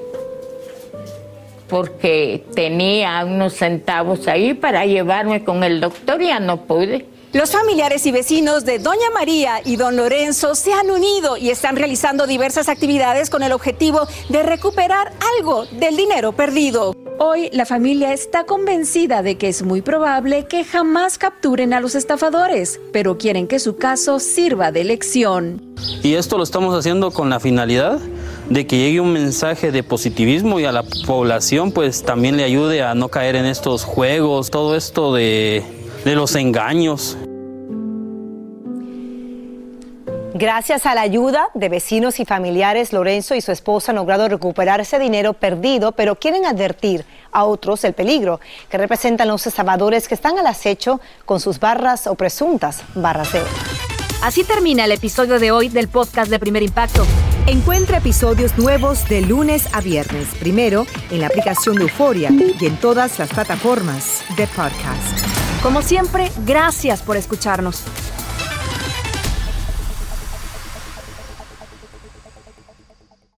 porque 1.67 2.45
tenía 2.55 3.23
unos 3.25 3.53
centavos 3.53 4.27
ahí 4.27 4.53
para 4.53 4.85
llevarme 4.85 5.43
con 5.43 5.63
el 5.63 5.81
doctor 5.81 6.21
y 6.21 6.27
ya 6.27 6.39
no 6.39 6.61
pude. 6.65 7.05
Los 7.33 7.51
familiares 7.51 8.05
y 8.05 8.11
vecinos 8.11 8.63
de 8.63 8.79
Doña 8.79 9.11
María 9.13 9.61
y 9.63 9.75
Don 9.75 9.97
Lorenzo 9.97 10.55
se 10.55 10.73
han 10.73 10.89
unido 10.89 11.35
y 11.35 11.49
están 11.49 11.75
realizando 11.75 12.25
diversas 12.25 12.69
actividades 12.69 13.29
con 13.29 13.43
el 13.43 13.51
objetivo 13.51 14.07
de 14.29 14.43
recuperar 14.43 15.11
algo 15.37 15.65
del 15.65 15.97
dinero 15.97 16.31
perdido. 16.31 16.95
Hoy 17.19 17.49
la 17.51 17.65
familia 17.65 18.13
está 18.13 18.45
convencida 18.45 19.23
de 19.23 19.37
que 19.37 19.49
es 19.49 19.61
muy 19.61 19.81
probable 19.81 20.45
que 20.45 20.63
jamás 20.63 21.17
capturen 21.17 21.73
a 21.73 21.81
los 21.81 21.95
estafadores, 21.95 22.79
pero 22.93 23.17
quieren 23.17 23.47
que 23.47 23.59
su 23.59 23.75
caso 23.75 24.19
sirva 24.19 24.71
de 24.71 24.85
lección. 24.85 25.75
Y 26.03 26.13
esto 26.13 26.37
lo 26.37 26.43
estamos 26.43 26.73
haciendo 26.75 27.11
con 27.11 27.29
la 27.29 27.39
finalidad 27.39 27.99
de 28.49 28.65
que 28.65 28.77
llegue 28.77 29.01
un 29.01 29.11
mensaje 29.11 29.71
de 29.71 29.83
positivismo 29.83 30.59
y 30.59 30.65
a 30.65 30.71
la 30.71 30.83
población 30.83 31.71
pues 31.71 32.03
también 32.03 32.37
le 32.37 32.43
ayude 32.43 32.81
a 32.81 32.95
no 32.95 33.09
caer 33.09 33.35
en 33.35 33.45
estos 33.45 33.83
juegos, 33.83 34.51
todo 34.51 34.75
esto 34.75 35.13
de, 35.13 35.63
los 36.05 36.35
engaños. 36.35 37.17
Gracias 40.33 40.85
a 40.85 40.93
la 40.95 41.01
ayuda 41.01 41.49
de 41.55 41.67
vecinos 41.67 42.19
y 42.19 42.25
familiares, 42.25 42.93
Lorenzo 42.93 43.35
y 43.35 43.41
su 43.41 43.51
esposa 43.51 43.91
han 43.91 43.97
logrado 43.97 44.29
recuperar 44.29 44.79
ese 44.79 44.99
dinero 44.99 45.33
perdido, 45.33 45.91
pero 45.91 46.15
quieren 46.15 46.45
advertir 46.45 47.03
a 47.31 47.43
otros 47.43 47.83
el 47.83 47.93
peligro 47.93 48.39
que 48.69 48.77
representan 48.77 49.27
los 49.27 49.47
estafadores 49.47 50.07
que 50.07 50.13
están 50.13 50.37
al 50.37 50.47
acecho 50.47 51.01
con 51.25 51.39
sus 51.39 51.59
barras 51.59 52.07
o 52.07 52.15
presuntas 52.15 52.83
barras 52.95 53.33
de 53.33 53.41
oro. 53.41 53.76
Así 54.21 54.43
termina 54.43 54.85
el 54.85 54.91
episodio 54.91 55.39
de 55.39 55.51
hoy 55.51 55.69
del 55.69 55.87
podcast 55.89 56.31
de 56.31 56.39
Primer 56.39 56.63
Impacto. 56.63 57.05
Encuentra 57.45 57.97
episodios 57.99 58.57
nuevos 58.57 59.07
de 59.07 59.21
lunes 59.21 59.67
a 59.73 59.79
viernes, 59.79 60.27
primero 60.39 60.87
en 61.11 61.21
la 61.21 61.27
aplicación 61.27 61.75
de 61.75 61.83
Euforia 61.83 62.31
y 62.31 62.65
en 62.65 62.77
todas 62.77 63.19
las 63.19 63.29
plataformas 63.29 64.23
de 64.35 64.47
podcast. 64.47 65.23
Como 65.61 65.83
siempre, 65.83 66.31
gracias 66.45 67.03
por 67.03 67.15
escucharnos. 67.15 67.83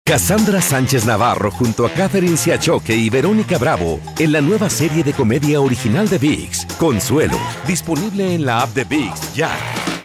Cassandra 0.05 0.59
Sánchez 0.61 1.05
Navarro 1.05 1.51
junto 1.51 1.85
a 1.85 1.91
Catherine 1.91 2.37
Siachoque 2.37 2.95
y 2.95 3.11
Verónica 3.11 3.59
Bravo 3.59 3.99
en 4.17 4.31
la 4.31 4.41
nueva 4.41 4.69
serie 4.69 5.03
de 5.03 5.13
comedia 5.13 5.61
original 5.61 6.07
de 6.09 6.17
VIX, 6.17 6.65
Consuelo, 6.79 7.37
disponible 7.67 8.33
en 8.33 8.45
la 8.45 8.61
app 8.61 8.73
de 8.73 8.85
VIX 8.85 9.33
ya. 9.35 9.51